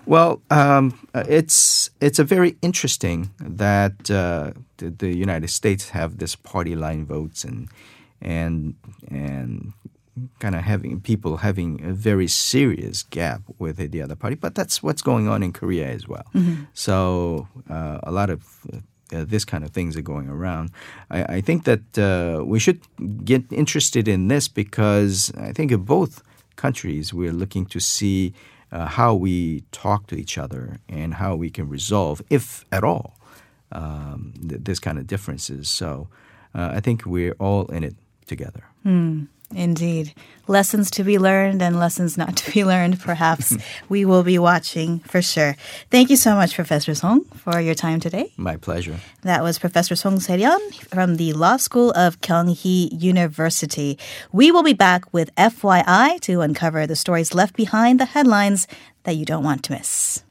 Well, 0.05 0.41
um, 0.49 1.07
it's 1.15 1.89
it's 1.99 2.19
a 2.19 2.23
very 2.23 2.55
interesting 2.61 3.31
that 3.39 4.11
uh, 4.11 4.51
the, 4.77 4.89
the, 4.89 5.15
United 5.15 5.49
States 5.49 5.89
have 5.89 6.17
this 6.17 6.35
party 6.35 6.75
line 6.75 7.05
votes 7.05 7.43
and 7.43 7.69
and 8.21 8.75
and 9.09 9.73
kind 10.39 10.55
of 10.55 10.63
having 10.63 11.01
people 11.01 11.37
having 11.37 11.83
a 11.83 11.93
very 11.93 12.27
serious 12.27 13.03
gap 13.03 13.41
with 13.57 13.77
the 13.77 14.01
other 14.01 14.15
party. 14.15 14.35
But 14.35 14.53
that's 14.55 14.83
what's 14.83 15.01
going 15.01 15.27
on 15.27 15.41
in 15.41 15.53
Korea 15.53 15.87
as 15.87 16.07
well. 16.07 16.25
Mm-hmm. 16.35 16.63
So 16.73 17.47
uh, 17.69 17.99
a 18.03 18.11
lot 18.11 18.29
of 18.29 18.43
uh, 19.13 19.23
this 19.25 19.45
kind 19.45 19.63
of 19.63 19.71
things 19.71 19.95
are 19.95 20.01
going 20.01 20.29
around. 20.29 20.71
I, 21.09 21.37
I 21.37 21.41
think 21.41 21.63
that 21.63 21.97
uh, 21.97 22.43
we 22.45 22.59
should 22.59 22.81
get 23.23 23.51
interested 23.51 24.07
in 24.07 24.27
this 24.27 24.47
because 24.47 25.31
I 25.37 25.53
think 25.53 25.71
in 25.71 25.83
both 25.83 26.21
countries 26.55 27.13
we're 27.13 27.33
looking 27.33 27.65
to 27.67 27.79
see 27.79 28.33
uh, 28.71 28.85
how 28.85 29.13
we 29.13 29.63
talk 29.71 30.07
to 30.07 30.15
each 30.15 30.37
other 30.37 30.79
and 30.89 31.13
how 31.15 31.35
we 31.35 31.49
can 31.49 31.69
resolve, 31.69 32.21
if 32.29 32.65
at 32.71 32.83
all, 32.83 33.17
um, 33.71 34.33
th- 34.47 34.61
this 34.63 34.79
kind 34.79 34.97
of 34.97 35.07
differences. 35.07 35.69
So 35.69 36.09
uh, 36.53 36.71
I 36.73 36.79
think 36.79 37.05
we're 37.05 37.35
all 37.39 37.67
in 37.67 37.83
it 37.83 37.95
together. 38.25 38.65
Mm. 38.85 39.27
Indeed. 39.55 40.13
Lessons 40.47 40.91
to 40.91 41.03
be 41.03 41.17
learned 41.19 41.61
and 41.61 41.79
lessons 41.79 42.17
not 42.17 42.35
to 42.37 42.51
be 42.51 42.63
learned, 42.73 42.99
perhaps. 42.99 43.55
we 43.89 44.05
will 44.05 44.23
be 44.23 44.37
watching 44.39 44.99
for 44.99 45.21
sure. 45.21 45.55
Thank 45.89 46.09
you 46.09 46.15
so 46.15 46.35
much, 46.35 46.55
Professor 46.55 46.93
Song, 46.95 47.23
for 47.35 47.59
your 47.59 47.75
time 47.75 47.99
today. 47.99 48.31
My 48.37 48.57
pleasure. 48.57 48.99
That 49.21 49.43
was 49.43 49.59
Professor 49.59 49.95
Song 49.95 50.19
Se-ryun 50.19 50.73
from 50.87 51.15
the 51.17 51.33
Law 51.33 51.57
School 51.57 51.91
of 51.91 52.21
Kyunghee 52.21 52.89
University. 53.01 53.97
We 54.31 54.51
will 54.51 54.63
be 54.63 54.73
back 54.73 55.11
with 55.13 55.33
FYI 55.35 56.19
to 56.21 56.41
uncover 56.41 56.85
the 56.85 56.95
stories 56.95 57.33
left 57.33 57.55
behind 57.55 57.99
the 57.99 58.05
headlines 58.05 58.67
that 59.03 59.15
you 59.15 59.25
don't 59.25 59.43
want 59.43 59.63
to 59.63 59.73
miss. 59.73 60.23